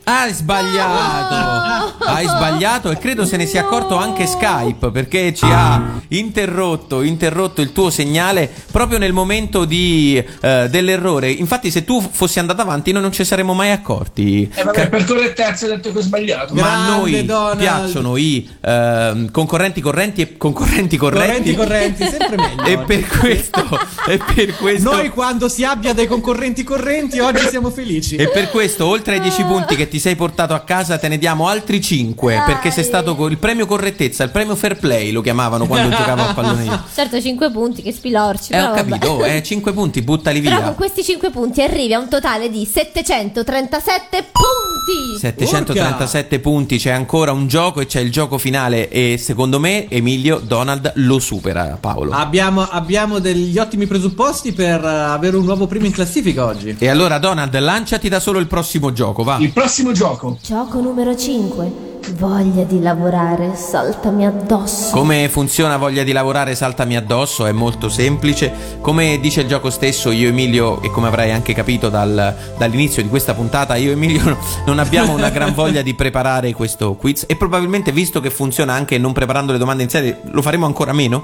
[0.07, 1.93] Hai sbagliato!
[1.97, 7.61] Hai sbagliato e credo se ne sia accorto anche Skype perché ci ha interrotto, interrotto
[7.61, 11.31] il tuo segnale proprio nel momento di, eh, dell'errore.
[11.31, 14.47] Infatti, se tu fossi andato avanti, noi non ci saremmo mai accorti.
[14.53, 16.53] Eh, vabbè, per correttezza ho detto che ho sbagliato.
[16.53, 17.57] Ma a noi Donald.
[17.57, 21.55] piacciono i ehm, concorrenti correnti e concorrenti corretti.
[21.55, 22.63] Correnti, correnti, sempre meglio.
[22.63, 27.71] E per questo, e per questo, Noi quando si abbia dei concorrenti correnti oggi siamo
[27.71, 28.15] felici.
[28.17, 31.17] e per questo, oltre ai 10 punti che ti sei portato a casa, te ne
[31.17, 32.43] diamo altri 5.
[32.45, 36.21] Perché sei stato con il premio correttezza, il premio fair play lo chiamavano quando giocavo
[36.21, 36.83] a pallone io.
[36.93, 38.51] Certo, 5 punti, che spilorci.
[38.51, 38.89] Eh, ho vabbè.
[38.89, 40.73] capito, eh, 5 punti, buttali Però con via.
[40.73, 45.19] questi 5 punti arrivi a un totale di 737 punti.
[45.19, 50.39] 737 punti, c'è ancora un gioco e c'è il gioco finale e secondo me Emilio
[50.39, 52.11] Donald lo supera Paolo.
[52.11, 56.75] Abbiamo, abbiamo degli ottimi presupposti per eh, avere un nuovo primo in classifica oggi.
[56.77, 59.37] E allora Donald, lanciati da solo il prossimo gioco, va.
[59.39, 60.37] Il prossimo gioco.
[60.41, 61.94] Gioco numero 5.
[62.13, 64.91] Voglia di lavorare, saltami addosso.
[64.95, 67.47] Come funziona voglia di lavorare saltami addosso?
[67.47, 68.77] È molto semplice.
[68.79, 73.09] Come dice il gioco stesso, io Emilio, e come avrai anche capito dal- dall'inizio di
[73.09, 74.37] questa puntata, io Emilio no-
[74.67, 78.99] non abbiamo una gran voglia di preparare questo quiz e probabilmente visto che funziona anche
[78.99, 81.23] non preparando le domande in serie, lo faremo ancora meno.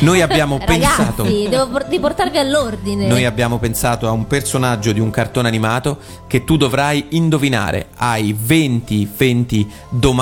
[0.00, 1.24] Noi abbiamo pensato...
[1.24, 3.06] Ragazzi, devo por- riportarvi all'ordine.
[3.06, 7.88] Noi abbiamo pensato a un personaggio di un cartone animato che tu dovrai indovinare.
[7.96, 9.70] Hai 20, 20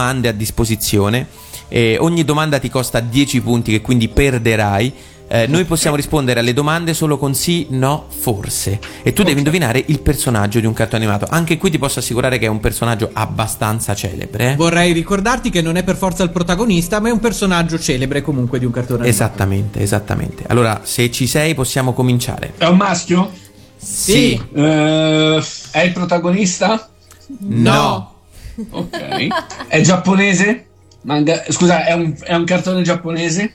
[0.01, 1.27] domande a disposizione.
[1.69, 4.93] E ogni domanda ti costa 10 punti, che quindi perderai.
[5.33, 8.81] Eh, noi possiamo rispondere alle domande solo con sì, no, forse.
[9.05, 11.27] E tu devi indovinare il personaggio di un cartone animato.
[11.31, 14.53] Anche qui ti posso assicurare che è un personaggio abbastanza celebre.
[14.53, 14.57] eh.
[14.57, 18.59] Vorrei ricordarti che non è per forza il protagonista, ma è un personaggio celebre comunque
[18.59, 19.23] di un cartone animato.
[19.23, 20.45] Esattamente, esattamente.
[20.49, 22.55] Allora, se ci sei, possiamo cominciare.
[22.57, 23.31] È un maschio?
[23.77, 24.33] Sì.
[24.53, 26.91] Eh, è il protagonista?
[27.39, 28.15] No.
[28.71, 29.27] Ok.
[29.69, 30.67] È giapponese?
[31.03, 33.53] Manga- Scusa, è un, è un cartone giapponese?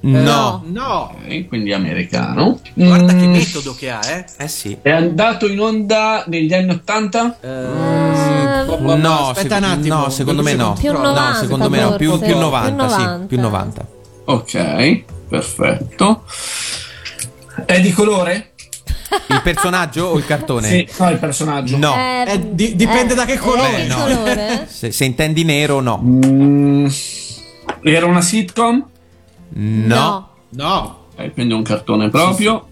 [0.00, 0.62] No.
[0.66, 1.14] No.
[1.24, 2.58] Ok, quindi americano.
[2.74, 4.24] Guarda che Mm, metodo che ha, eh.
[4.36, 4.76] Eh sì.
[4.82, 7.38] È andato in onda negli anni 80?
[7.42, 9.94] No, aspetta sec- un attimo.
[9.94, 10.72] no, secondo me no.
[10.78, 13.26] Più No, 90, secondo me no, più, più Più 90, sì, 90.
[13.26, 13.86] più 90.
[14.24, 16.24] Ok, perfetto.
[17.64, 18.51] È di colore?
[19.28, 20.68] Il personaggio o il cartone?
[20.68, 21.76] Sì, no, il personaggio.
[21.76, 21.94] No.
[21.94, 23.84] Eh, Eh, di- dipende eh, da che colore.
[23.84, 23.96] eh, no.
[23.96, 24.66] colore?
[24.70, 26.00] Se, se intendi nero, no.
[26.02, 26.86] Mm,
[27.82, 28.84] era una sitcom?
[29.54, 30.28] No.
[30.50, 30.98] No.
[31.16, 32.68] Eh, quindi un cartone proprio.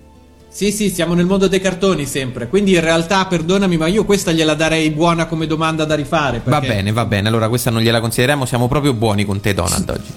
[0.60, 2.46] Sì, sì, siamo nel mondo dei cartoni sempre.
[2.46, 6.42] Quindi in realtà, perdonami, ma io questa gliela darei buona come domanda da rifare.
[6.44, 7.28] Va perché- bene, va bene.
[7.28, 8.44] Allora questa non gliela consideriamo.
[8.44, 10.12] Siamo proprio buoni con te, Donald, oggi.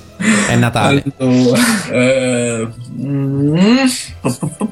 [0.49, 1.01] È Natale.
[1.19, 3.55] Allora, eh, mm,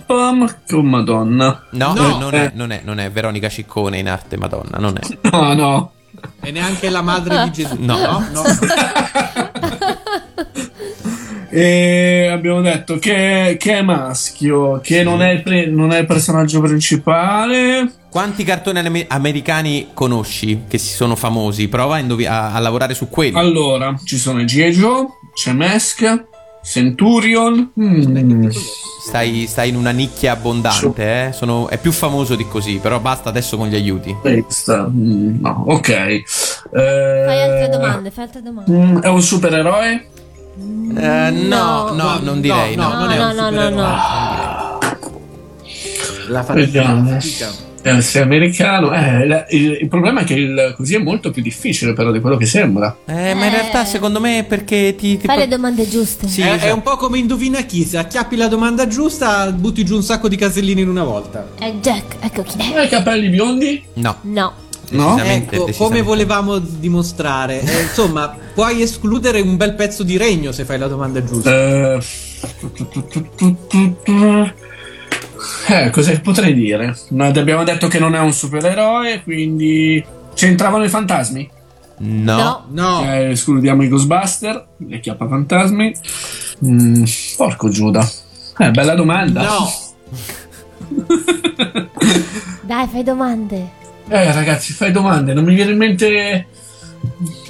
[0.10, 1.64] oh madonna.
[1.72, 2.18] No, No.
[2.20, 5.18] non, è, non, è, non è Veronica Ciccone in arte Madonna, non è.
[5.32, 5.92] No, no.
[6.42, 7.78] E neanche la madre di Gesù.
[7.80, 7.96] No.
[8.34, 8.44] no.
[11.54, 16.06] E abbiamo detto che, che è maschio, che non, è il pre- non è il
[16.06, 17.92] personaggio principale.
[18.10, 21.68] Quanti cartoni ame- americani conosci che si sono famosi?
[21.68, 23.38] Prova a, indovi- a- a lavorare su quelli.
[23.38, 24.72] Allora, ci sono i G.I.
[24.72, 26.24] Joe, c'è Mask,
[26.64, 27.72] Centurion.
[27.80, 28.50] Mm,
[29.04, 31.32] Stai, stai in una nicchia abbondante, eh?
[31.34, 34.16] Sono- è più famoso di così, però basta adesso con gli aiuti.
[34.22, 35.90] questa, mm, no, ok.
[35.90, 36.24] Eh,
[36.72, 38.72] Fai altre domande, fai altre domande.
[38.72, 40.06] mm, è un supereroe?
[40.58, 42.76] Eh, no, no, non direi.
[42.76, 43.76] No, no, non è no, un no, no, supereroe.
[43.76, 44.80] no.
[46.28, 47.70] La fantastica.
[47.84, 51.32] Eh, se è americano, eh, la- il, il problema è che il, così è molto
[51.32, 52.96] più difficile, però, di quello che sembra.
[53.06, 55.18] Eh, ma in realtà secondo me è perché ti...
[55.18, 56.28] ti Fai le domande giuste.
[56.28, 56.66] Sì, è, esatto.
[56.68, 60.28] è un po' come indovina chi, se acchiappi la domanda giusta, butti giù un sacco
[60.28, 61.48] di casellini in una volta.
[61.58, 62.76] È Jack, ecco chi è.
[62.76, 63.84] Ma i capelli biondi?
[63.94, 64.18] No.
[64.22, 64.54] No.
[64.92, 65.18] No?
[65.18, 67.62] Ecco, come volevamo dimostrare.
[67.62, 71.52] Eh, insomma, puoi escludere un bel pezzo di regno se fai la domanda giusta.
[71.52, 72.04] Eh,
[75.70, 76.96] eh, cosa potrei dire?
[77.10, 81.50] No, abbiamo detto che non è un supereroe, quindi c'entravano i fantasmi?
[81.98, 82.66] No.
[82.70, 83.04] No.
[83.04, 85.94] Eh, escludiamo i Ghostbuster, le chiappa fantasmi.
[86.66, 87.04] Mm,
[87.38, 88.10] porco Giuda.
[88.58, 89.44] Eh, bella domanda.
[89.44, 89.72] No.
[92.62, 93.80] Dai, fai domande.
[94.14, 96.48] Eh, ragazzi, fai domande, non mi viene in mente.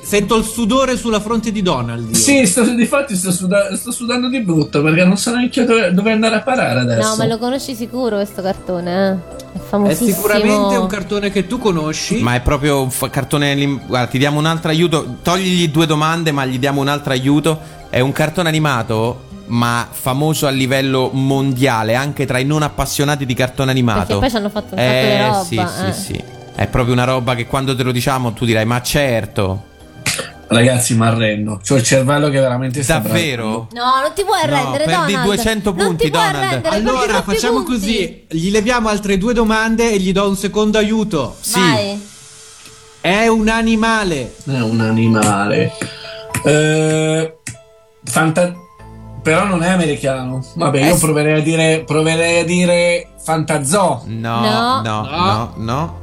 [0.03, 2.09] Sento il sudore sulla fronte di Donald.
[2.09, 2.14] io.
[2.16, 6.12] Sì, sto, difatti sto, suda- sto sudando di brutto perché non so neanche dove, dove
[6.12, 7.09] andare a parare adesso.
[7.09, 9.39] No, ma lo conosci sicuro questo cartone, eh?
[9.53, 10.16] È È famosissimo.
[10.16, 12.22] sicuramente un cartone che tu conosci.
[12.22, 13.55] Ma è proprio un fa- cartone.
[13.88, 15.16] Guarda, ti diamo un altro aiuto.
[15.24, 17.59] Togligli due domande, ma gli diamo un altro aiuto.
[17.89, 23.34] È un cartone animato, ma famoso a livello mondiale, anche tra i non appassionati di
[23.34, 23.99] cartone animato.
[23.99, 25.43] Perché poi ci hanno fatto un sacco eh, di roba.
[25.43, 25.55] Sì,
[25.88, 25.93] eh.
[25.93, 26.24] sì, sì.
[26.62, 29.64] È proprio una roba che quando te lo diciamo tu dirai, ma certo.
[30.47, 31.59] Ragazzi, mi arrendo.
[31.66, 33.68] C'ho il cervello che veramente sta Davvero?
[33.72, 35.26] No, non ti puoi arrendere, perdi Donald.
[35.34, 36.43] 200 Non punti, ti puoi Donald.
[36.43, 37.72] arrendere, perdi Allora, troppi facciamo punti.
[37.72, 41.36] così: gli leviamo altre due domande e gli do un secondo aiuto.
[41.39, 41.59] Sì.
[41.59, 42.09] Vai.
[43.01, 44.36] È un animale.
[44.45, 45.72] È un animale.
[46.43, 47.38] Eh,
[48.03, 48.53] fanta-
[49.24, 50.45] Però non è americano.
[50.55, 50.99] Vabbè, io Eh, sì.
[51.05, 51.84] proverei a dire.
[51.86, 54.03] Proverei a dire Fantazoo.
[54.05, 54.82] No, No.
[54.82, 55.99] no, no, no.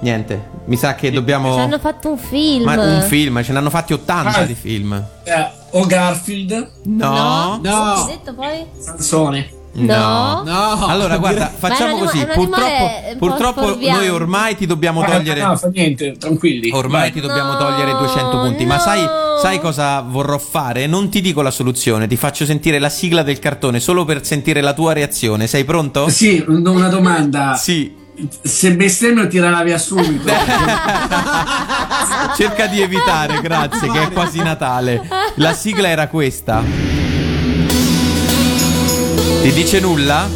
[0.00, 0.48] Niente.
[0.66, 1.54] Mi sa che dobbiamo.
[1.54, 2.64] Ci hanno fatto un film.
[2.64, 4.44] Ma un film, ce ne hanno fatti 80 Ah.
[4.44, 4.92] di film.
[5.24, 6.70] Eh, o Garfield.
[6.84, 7.58] No.
[7.62, 7.74] No.
[7.92, 8.64] hai detto poi?
[8.78, 9.50] Sansone.
[9.78, 10.42] No.
[10.44, 10.86] No.
[10.86, 12.24] Allora, guarda, facciamo Ma così.
[12.24, 15.42] Purtroppo, purtroppo noi ormai ti dobbiamo Ah, togliere.
[15.42, 16.70] No, fa niente, tranquilli.
[16.72, 17.12] Ormai Vai.
[17.12, 18.64] ti dobbiamo No, togliere 200 punti.
[18.64, 18.80] Ma no.
[18.80, 19.00] sai,
[19.42, 20.86] sai cosa vorrò fare?
[20.86, 24.60] Non ti dico la soluzione, ti faccio sentire la sigla del cartone solo per sentire
[24.62, 25.46] la tua reazione.
[25.46, 26.08] Sei pronto?
[26.08, 27.54] Sì, una domanda.
[27.56, 28.04] Sì.
[28.42, 30.32] Se bestemmio tirala via subito.
[32.34, 35.06] Cerca di evitare, grazie, che è quasi Natale.
[35.34, 36.62] La sigla era questa.
[39.42, 40.26] Ti dice nulla?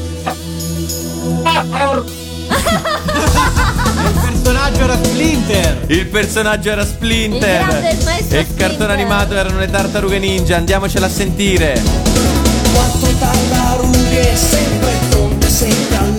[4.03, 5.85] Il personaggio era Splinter.
[5.87, 7.67] Il personaggio era Il Splinter.
[8.05, 10.57] maestro E il cartone animato erano le tartarughe ninja.
[10.57, 11.83] Andiamocela a sentire.
[12.73, 16.10] Quattro tartarughe sempre pronte, sempre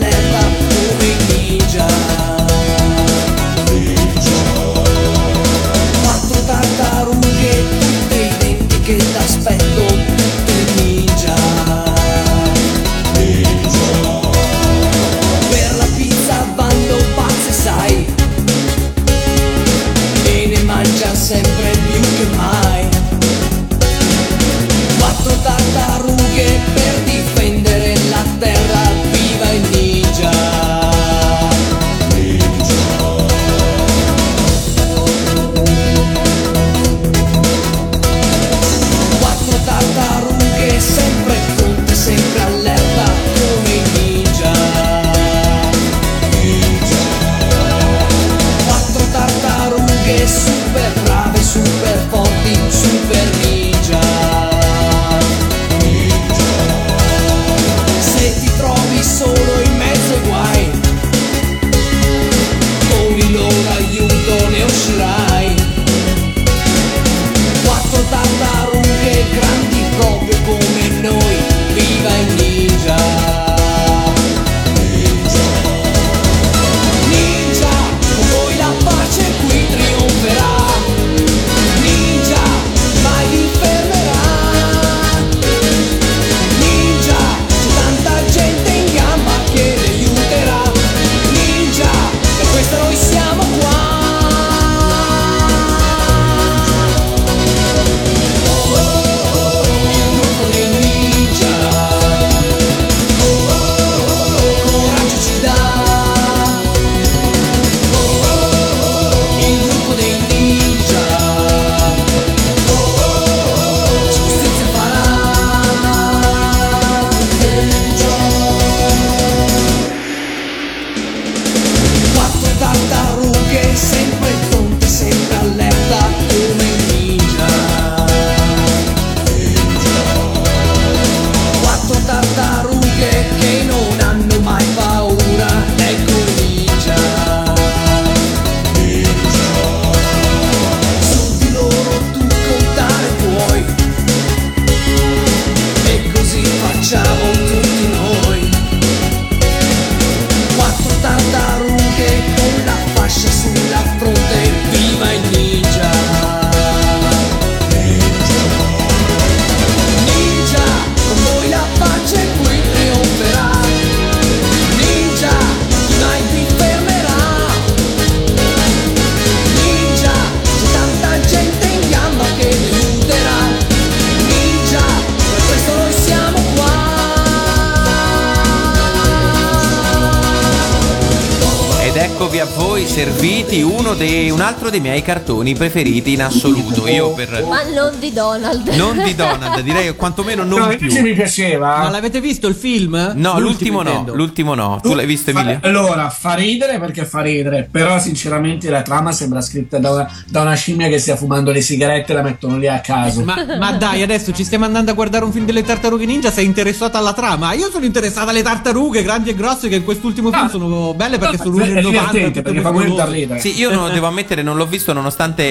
[184.91, 186.85] miei cartoni preferiti in assoluto.
[186.87, 187.45] Io per.
[187.47, 188.67] Ma non di Donald.
[188.75, 191.01] Non di Donald, direi che quantomeno non No, più.
[191.01, 191.77] mi piaceva.
[191.77, 193.13] Ma l'avete visto il film?
[193.15, 194.15] No, l'ultimo no, intendo.
[194.15, 194.79] l'ultimo no.
[194.81, 195.59] Tu l'hai visto, Emilia?
[195.63, 200.41] Allora, fa ridere perché fa ridere, però sinceramente la trama sembra scritta da una, da
[200.41, 203.23] una scimmia che stia fumando le sigarette e la mettono lì a caso.
[203.23, 206.31] Ma, ma dai, adesso ci stiamo andando a guardare un film delle tartarughe ninja.
[206.31, 207.53] Sei interessato alla trama?
[207.53, 211.37] Io sono interessata alle tartarughe grandi e grosse che in quest'ultimo film sono belle perché
[211.37, 211.89] sono è uno del 90.
[211.89, 213.39] divertente, tutte perché fa molto ridere.
[213.39, 215.43] Sì, io no, devo ammettere, non l'ho visto nonostante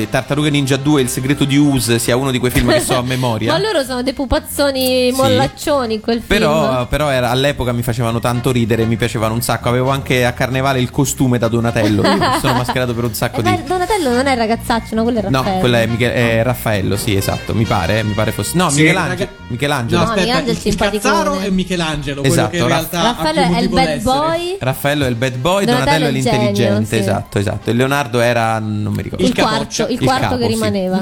[0.00, 2.96] eh, Tartarughe Ninja 2 Il segreto di Us sia uno di quei film che so
[2.96, 3.52] a memoria.
[3.52, 6.26] Ma loro sono dei pupazzoni mollaccioni in quel film.
[6.26, 9.68] Però, però era- all'epoca mi facevano tanto ridere, mi piacevano un sacco.
[9.68, 12.02] Avevo anche a carnevale il costume da Donatello.
[12.02, 13.62] Io mi sono mascherato per un sacco Eh, di.
[13.64, 15.02] Donatello non è il ragazzaccio, no?
[15.04, 15.52] Quello è Raffaello.
[15.52, 17.54] No, quello è, Miche- è Raffaello, sì, esatto.
[17.54, 18.56] Mi pare, eh, mi pare fosse.
[18.56, 19.18] No, Sì, Michelangelo.
[19.18, 20.00] raga- Michelangelo.
[20.00, 21.14] No, No, aspetta, Michelangelo è il simpaticone.
[21.14, 24.00] Cazzaro è Michelangelo, quello Esatto, che in realtà Raffaello è il bad essere.
[24.02, 24.56] boy.
[24.60, 26.96] Raffaello è il bad boy, Donatello Donatello, è il genio, l'intelligente, sì.
[27.02, 27.70] esatto, esatto.
[27.70, 28.47] E Leonardo era.
[28.58, 29.24] Non mi ricordo.
[29.24, 30.48] Il quarto, il quarto capo, che sì.
[30.48, 31.00] rimaneva.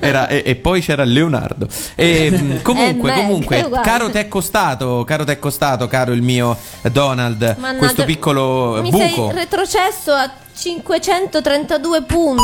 [0.00, 1.66] Era- e, e poi c'era Leonardo.
[1.94, 3.80] E, mh, comunque, Eh, comunque, guarda.
[3.88, 6.56] caro te è costato, caro te è costato, caro il mio
[6.90, 9.04] Donald, Mannaggia, questo piccolo Mi buco.
[9.04, 12.42] sei retrocesso a 532 punti.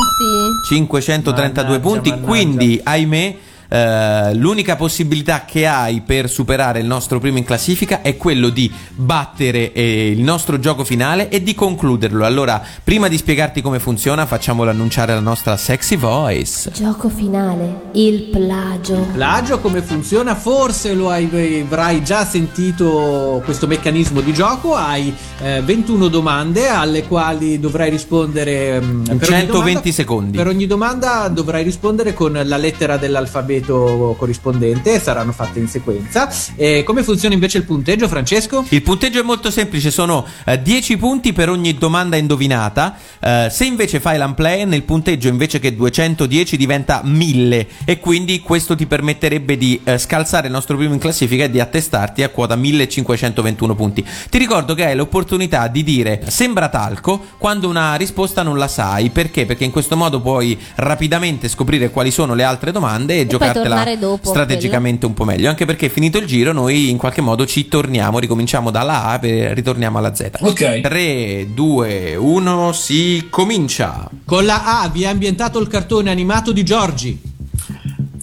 [0.68, 2.26] 532 Mannaggia, punti, mannaggia.
[2.28, 3.37] quindi ahimè
[3.69, 8.71] eh, l'unica possibilità che hai per superare il nostro primo in classifica è quello di
[8.95, 12.25] battere eh, il nostro gioco finale e di concluderlo.
[12.25, 16.71] Allora, prima di spiegarti come funziona, facciamolo annunciare la nostra sexy voice.
[16.73, 19.07] Gioco finale, il plagio.
[19.12, 20.35] Plagio come funziona?
[20.35, 24.75] Forse lo hai- avrai già sentito questo meccanismo di gioco.
[24.75, 30.37] Hai eh, 21 domande alle quali dovrai rispondere mm, In per ogni 120 domanda- secondi.
[30.37, 36.31] Per ogni domanda dovrai rispondere con la lettera dell'alfabeto corrispondente, saranno fatte in sequenza.
[36.57, 38.65] E come funziona invece il punteggio, Francesco?
[38.69, 42.97] Il punteggio è molto semplice, sono eh, 10 punti per ogni domanda indovinata.
[43.21, 48.75] Eh, se invece fai l'unplay, il punteggio invece che 210 diventa 1000 e quindi questo
[48.75, 52.57] ti permetterebbe di eh, scalzare il nostro primo in classifica e di attestarti a quota
[52.57, 54.05] 1521 punti.
[54.31, 59.11] Ti ricordo che hai l'opportunità di dire sembra talco quando una risposta non la sai,
[59.11, 59.47] perché?
[59.47, 63.74] Perché in questo modo puoi rapidamente scoprire quali sono le altre domande e, poi giocartela
[63.76, 67.47] tornare dopo strategicamente un po' meglio, anche perché finito il giro noi in qualche modo
[67.47, 70.30] ci torniamo, ricominciamo dalla A e ritorniamo alla Z.
[70.40, 70.80] Ok.
[70.80, 74.09] 3, 2, 1, si comincia.
[74.24, 77.20] Con la A vi è ambientato il cartone animato di Giorgi.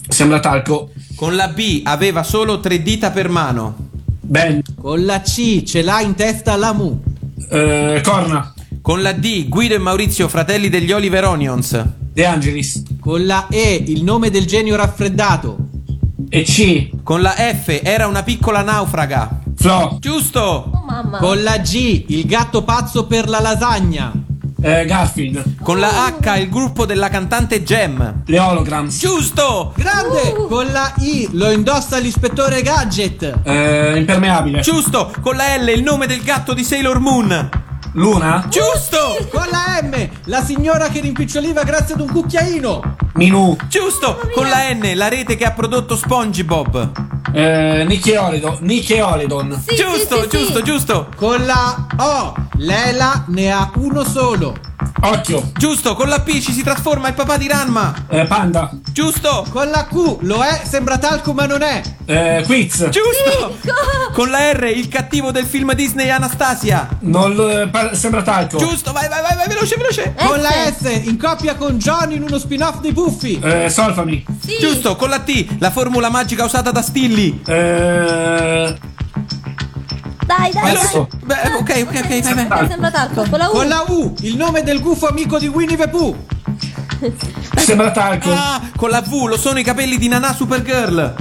[0.07, 0.91] Sembra talco.
[1.15, 3.75] Con la B aveva solo tre dita per mano.
[4.21, 4.61] Ben.
[4.79, 7.01] Con la C ce l'ha in testa la Mu.
[7.49, 8.52] Eh, corna.
[8.83, 11.81] Con la D Guido e Maurizio, fratelli degli Oliver Onions.
[12.11, 12.83] De Angelis.
[12.99, 15.55] Con la E il nome del genio raffreddato.
[16.27, 16.89] E C.
[17.01, 19.39] Con la F era una piccola naufraga.
[19.55, 19.95] Flo.
[20.01, 20.69] Giusto.
[20.69, 21.19] Oh mamma.
[21.19, 24.11] Con la G il gatto pazzo per la lasagna.
[24.61, 25.61] Eh, Garfield.
[25.63, 28.23] Con la H il gruppo della cantante Gem.
[28.25, 28.99] Le holograms.
[28.99, 29.71] Giusto.
[29.77, 30.33] Grande!
[30.49, 33.39] Con la I lo indossa l'ispettore Gadget.
[33.43, 34.59] Eh, impermeabile.
[34.59, 35.09] Giusto.
[35.21, 37.49] Con la L il nome del gatto di Sailor Moon.
[37.93, 38.45] Luna.
[38.49, 39.27] Giusto.
[39.29, 42.95] Con la M la signora che rimpiccioliva grazie ad un cucchiaino.
[43.13, 43.55] Minù.
[43.67, 44.19] Giusto.
[44.33, 46.91] Con la N la rete che ha prodotto SpongeBob.
[47.33, 48.57] Eh, Nickeolidon.
[48.61, 49.63] Nickeolidon.
[49.67, 50.63] Sì, giusto, sì, sì, giusto, sì.
[50.63, 51.09] giusto.
[51.15, 54.55] Con la O Lela ne ha uno solo.
[55.05, 55.51] Occhio.
[55.57, 58.05] Giusto, con la P ci si trasforma il papà di Ranma.
[58.09, 58.71] Eh, panda.
[58.91, 59.45] Giusto.
[59.49, 61.81] Con la Q lo è, sembra talco ma non è.
[62.05, 62.87] Eh, quiz.
[62.89, 63.57] Giusto.
[63.63, 63.73] Go!
[64.13, 66.87] Con la R il cattivo del film Disney Anastasia.
[67.01, 68.57] Non lo- eh, pa- sembra talco.
[68.57, 70.13] Giusto, vai, vai, vai, vai veloce, veloce.
[70.17, 71.01] Con la S.
[71.03, 73.39] In coppia con Johnny in uno spin-off di Buffy.
[73.41, 74.23] Eh, solfami.
[74.45, 74.57] Sì.
[74.59, 77.41] Giusto, con la T la formula magica usata da Stilly.
[77.45, 78.77] Eh,
[80.25, 81.07] Dai, dai, Adesso.
[81.23, 81.37] dai.
[81.43, 82.67] Beh, ok, ok, ok, vai, vai.
[82.67, 83.25] Sembra talco.
[83.29, 83.51] Con la U.
[83.51, 86.15] Con la U il nome del gufo amico di Winnie the Pooh.
[87.57, 88.31] sembra talco.
[88.31, 91.15] Ah, con la V lo sono i capelli di Nana Supergirl.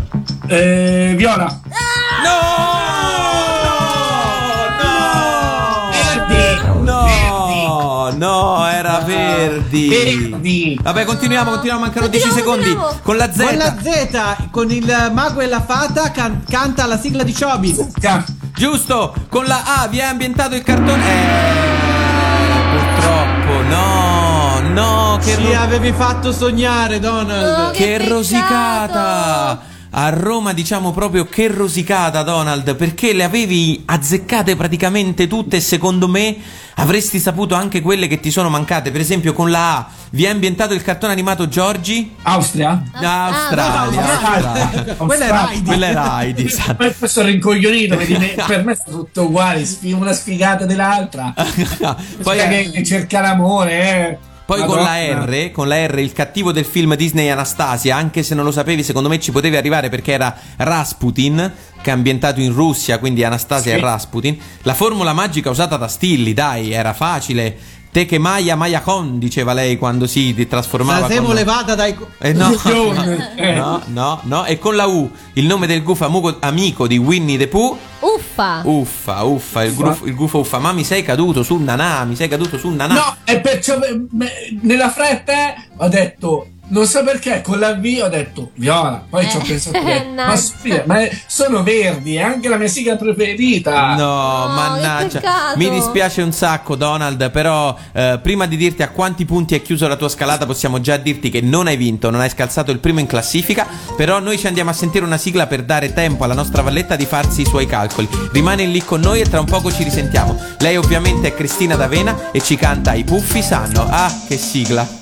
[0.46, 1.60] Eh, viola.
[6.84, 9.88] No, no, era Verdi.
[9.88, 10.78] Verdi.
[10.82, 12.76] Vabbè, continuiamo, continuiamo, mancano 10 Continuiamo, secondi.
[12.76, 13.00] continuiamo.
[13.02, 13.44] Con la Z.
[13.44, 17.76] Con la Z con il mago e la fata can- canta la sigla di Chobi.
[18.00, 18.24] Ca-
[18.54, 21.02] Giusto, con la A vi è ambientato il cartone.
[21.02, 27.58] Eh, purtroppo, no, no, che, Ci ro- avevi fatto sognare, Donald.
[27.66, 28.10] No, che peccato.
[28.14, 29.60] rosicata.
[29.94, 36.08] A Roma diciamo proprio che rosicata Donald perché le avevi azzeccate praticamente tutte e secondo
[36.08, 36.36] me
[36.76, 40.28] avresti saputo anche quelle che ti sono mancate per esempio con la A vi è
[40.28, 42.14] ambientato il cartone animato Giorgi?
[42.22, 42.82] Austria?
[42.92, 44.94] Australia, Australia.
[44.96, 45.64] Quella era Heidi.
[45.64, 46.74] Quella era Heidi, esatto.
[46.74, 47.96] Poi sono rincoglionito,
[48.46, 51.32] per me è tutto uguale, una sfigata dell'altra.
[51.34, 54.18] Poi- Poi che cerca l'amore, eh.
[54.44, 54.96] Poi con la.
[55.24, 58.82] R, con la R, il cattivo del film Disney Anastasia, anche se non lo sapevi,
[58.82, 63.72] secondo me ci potevi arrivare perché era Rasputin, che è ambientato in Russia, quindi Anastasia
[63.72, 63.78] Sì.
[63.78, 64.38] e Rasputin.
[64.62, 67.56] La formula magica usata da Stilli, dai, era facile.
[67.92, 71.08] Te che Maya Maya Con, diceva lei quando si trasformava.
[71.08, 71.94] Sasevo con- levata dai.
[72.20, 72.48] Eh, no,
[73.36, 77.36] no, no, no, e con la U, il nome del gufo amico, amico di Winnie
[77.36, 77.76] the Pooh.
[78.00, 78.62] Uffa.
[78.64, 80.58] Uffa, uffa, il, grufo, il gufo uffa.
[80.58, 82.94] Ma mi sei caduto su Nanà, mi sei caduto su Nanà.
[82.94, 83.78] No, e perciò
[84.62, 89.04] nella fretta eh, ho detto, non so perché, con la V ho detto viola.
[89.08, 90.36] Poi ci ho Eh, pensato, ho detto, ma, no.
[90.36, 93.94] scusa, ma sono verdi, è anche la mia sigla preferita.
[93.94, 95.20] No, che mannaggia.
[95.56, 97.30] Mi dispiace un sacco, Donald.
[97.30, 100.96] Però, eh, prima di dirti a quanti punti è chiuso la tua scalata, possiamo già
[100.96, 103.66] dirti che non hai vinto, non hai scalzato il primo in classifica.
[103.96, 107.04] Però, noi ci andiamo a sentire una sigla per dare tempo alla nostra valletta di
[107.04, 108.08] farsi i suoi calcoli.
[108.32, 110.38] Rimane lì con noi e tra un poco ci risentiamo.
[110.60, 113.86] Lei, ovviamente, è Cristina D'Avena e ci canta I puffi sanno.
[113.90, 115.01] Ah, che sigla!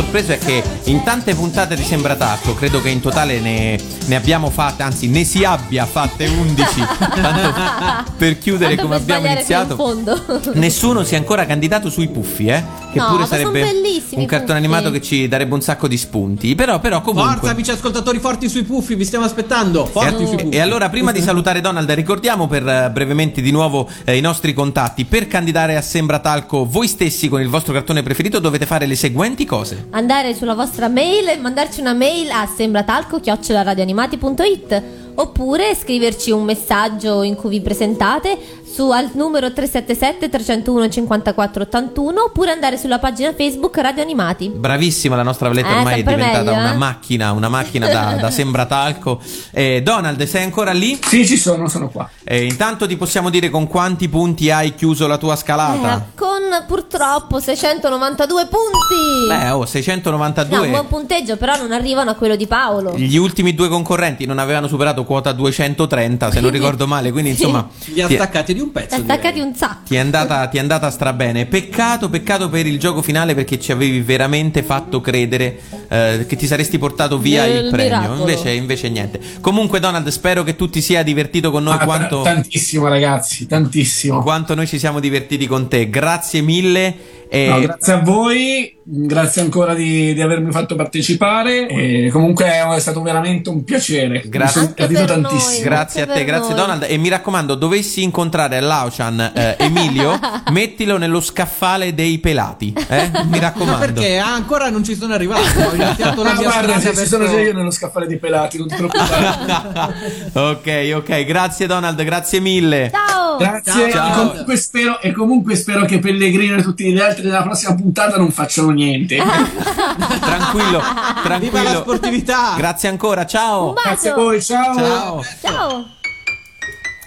[0.00, 4.16] Sorpreso è che in tante puntate di Sembra Tacco, credo che in totale ne, ne
[4.16, 6.64] abbiamo fatte, anzi ne si abbia fatte 11,
[7.20, 9.76] tanto per chiudere Tanto come per abbiamo sbagliare iniziato.
[9.76, 10.52] fino in fondo.
[10.58, 12.79] Nessuno si è ancora candidato sui puffi, eh?
[12.90, 14.52] Che No, pure sarebbe un cartone puffi.
[14.52, 16.54] animato che ci darebbe un sacco di spunti.
[16.54, 17.34] Però, però comunque.
[17.34, 19.86] Forza, amici ascoltatori, forti sui puffi, vi stiamo aspettando.
[19.86, 20.56] Forti sui E, puffi.
[20.56, 24.52] e allora, prima di salutare Donald, ricordiamo per eh, brevemente di nuovo eh, i nostri
[24.52, 25.04] contatti.
[25.04, 28.96] Per candidare a Sembra Talco voi stessi con il vostro cartone preferito dovete fare le
[28.96, 29.86] seguenti cose.
[29.90, 34.82] Andare sulla vostra mail e mandarci una mail a sembratalco-radioanimati.it
[35.14, 38.38] oppure scriverci un messaggio in cui vi presentate
[38.80, 44.48] su al numero 377 301 54 81 oppure andare sulla pagina Facebook Radio Animati.
[44.48, 46.76] Bravissima la nostra Valletta, Eh, ormai è sempre diventata meglio, una eh.
[46.78, 49.20] macchina, una macchina da, da sembratalco.
[49.50, 50.98] Eh, Donald, sei ancora lì?
[51.02, 52.08] Sì, ci sono, sono qua.
[52.24, 55.96] Eh, intanto ti possiamo dire con quanti punti hai chiuso la tua scalata?
[55.98, 59.28] Eh, con purtroppo 692 punti.
[59.28, 60.68] Beh, oh, No, un 692.
[60.70, 62.94] buon punteggio, però non arrivano a quello di Paolo.
[62.96, 67.68] Gli ultimi due concorrenti non avevano superato quota 230, se non ricordo male, quindi insomma
[67.86, 68.94] Li ha ti- staccati di un pezzo.
[68.96, 69.88] È staccati un sacco.
[69.88, 71.46] Ti è andata, ti è andata strabene.
[71.46, 76.46] Peccato, peccato per il gioco finale perché ci avevi veramente fatto credere eh, che ti
[76.46, 78.14] saresti portato via Nel il premio.
[78.16, 79.20] Invece, invece niente.
[79.40, 84.22] Comunque, Donald, spero che tu ti sia divertito con noi Ah, quanto, Tantissimo, ragazzi, tantissimo.
[84.22, 85.88] quanto noi ci siamo divertiti con te.
[85.90, 86.94] Grazie mille.
[87.32, 91.68] E No, grazie a voi, grazie ancora di, di avermi fatto partecipare.
[91.68, 94.22] E comunque è stato veramente un piacere.
[94.26, 94.60] Grazie.
[94.62, 95.62] Mi sono divertito tantissimo.
[95.62, 96.60] Grazie a te, grazie noi.
[96.60, 96.86] Donald.
[96.88, 100.18] E mi raccomando, dovessi incontrare all'Auchan eh, Emilio,
[100.50, 102.74] mettilo nello scaffale dei pelati.
[102.88, 103.10] Eh?
[103.26, 103.78] Mi Ma raccomando.
[103.78, 105.40] perché ancora non ci sono arrivato?
[105.60, 108.58] Ho iniziato la Ah, mia guarda, se ci sono già io nello scaffale dei pelati,
[108.58, 110.32] non ti preoccupare.
[110.34, 112.90] ok, ok, grazie Donald, grazie mille.
[112.90, 113.19] Ciao!
[113.38, 113.90] Grazie.
[113.90, 114.08] Ciao.
[114.08, 118.16] E, comunque spero, e comunque spero che Pellegrino e tutti gli altri della prossima puntata
[118.16, 119.16] non facciano niente.
[120.20, 121.80] Tranquillo, Viva la tranquillo.
[121.80, 122.54] sportività!
[122.56, 123.72] Grazie ancora, ciao.
[123.74, 124.74] Grazie a voi, ciao.
[124.74, 125.22] Ciao!
[125.42, 125.86] Ciao!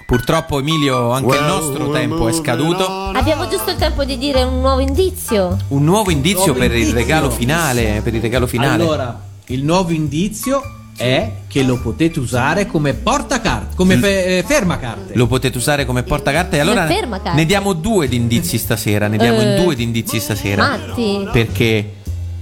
[0.06, 2.86] Purtroppo Emilio, anche il nostro tempo è scaduto.
[2.86, 5.58] Abbiamo giusto il tempo di dire un nuovo indizio.
[5.70, 6.96] Un nuovo indizio Nuovo per il indizio.
[7.00, 8.84] regalo finale, per il regalo finale.
[8.84, 10.62] Allora, il nuovo indizio
[10.96, 15.14] è che lo potete usare come portacarte, come fe- eh, fermacarte.
[15.16, 19.40] Lo potete usare come portacarte e allora ne diamo due di indizi stasera, ne diamo
[19.40, 19.62] Eh.
[19.64, 20.68] due di indizi stasera.
[20.70, 21.28] Matti.
[21.32, 21.94] Perché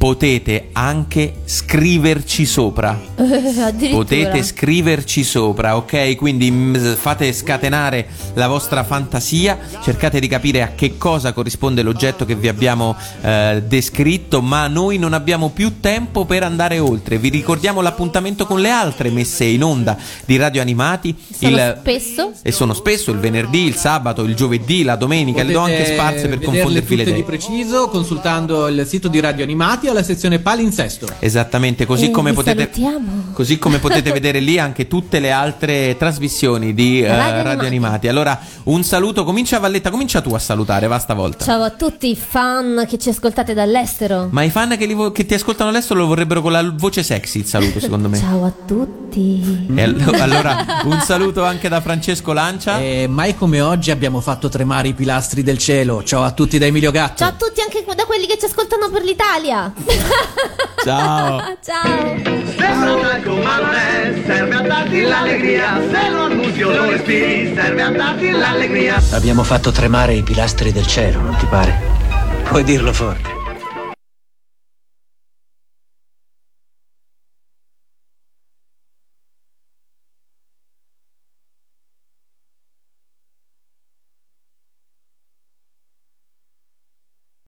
[0.02, 3.00] potete anche scriverci sopra.
[3.22, 3.90] Addirittura.
[3.92, 6.16] Potete scriverci sopra, ok?
[6.16, 12.26] Quindi mm, fate scatenare la vostra fantasia, cercate di capire a che cosa corrisponde l'oggetto
[12.26, 17.20] che vi abbiamo eh, descritto, ma noi non abbiamo più tempo per andare oltre.
[17.20, 19.96] Vi ricordiamo l'appuntamento con le altre messe in onda
[20.26, 21.16] di Radio Animati.
[21.32, 22.32] Sono il- spesso.
[22.42, 25.94] e sono spesso il venerdì, il sabato, il giovedì, la domenica, le do anche Potete
[25.94, 30.40] sparse per confondervi le tutte di preciso consultando il sito di Radio Animati alla sezione
[30.40, 31.08] palinsesto.
[31.20, 33.24] Esattamente, così E come vi potete salutiamo.
[33.34, 38.08] Così come potete vedere lì anche tutte le altre trasmissioni di eh, Radio Radio, Animati.
[38.08, 41.46] Allora, un saluto, comincia Valletta, comincia tu a salutare, va stavolta.
[41.46, 44.28] Ciao a tutti i fan che ci ascoltate dall'estero.
[44.32, 47.04] Ma i fan che, li vo- che ti ascoltano adesso lo vorrebbero con la voce
[47.04, 48.18] sexy il saluto, secondo me.
[48.18, 49.68] Ciao a tutti.
[49.76, 52.80] E all- allora, un saluto anche da Francesco Lancia.
[52.80, 56.04] E mai come oggi abbiamo fatto tremare i pilastri del cielo.
[56.04, 57.18] Ciao a tutti da Emilio Gatto.
[57.18, 59.74] Ciao a tutti anche da quelli che ci ascoltano per l'Italia.
[60.84, 61.58] Ciao.
[61.64, 62.16] Ciao.
[62.58, 67.82] Sembra tanto ma non è, serve a darti l'allegria, se lo annunzio lo respiri, serve
[67.82, 69.02] a darti l'allegria.
[69.12, 71.80] Abbiamo fatto tremare i pilastri del cielo, non ti pare?
[72.44, 73.41] Puoi dirlo forte.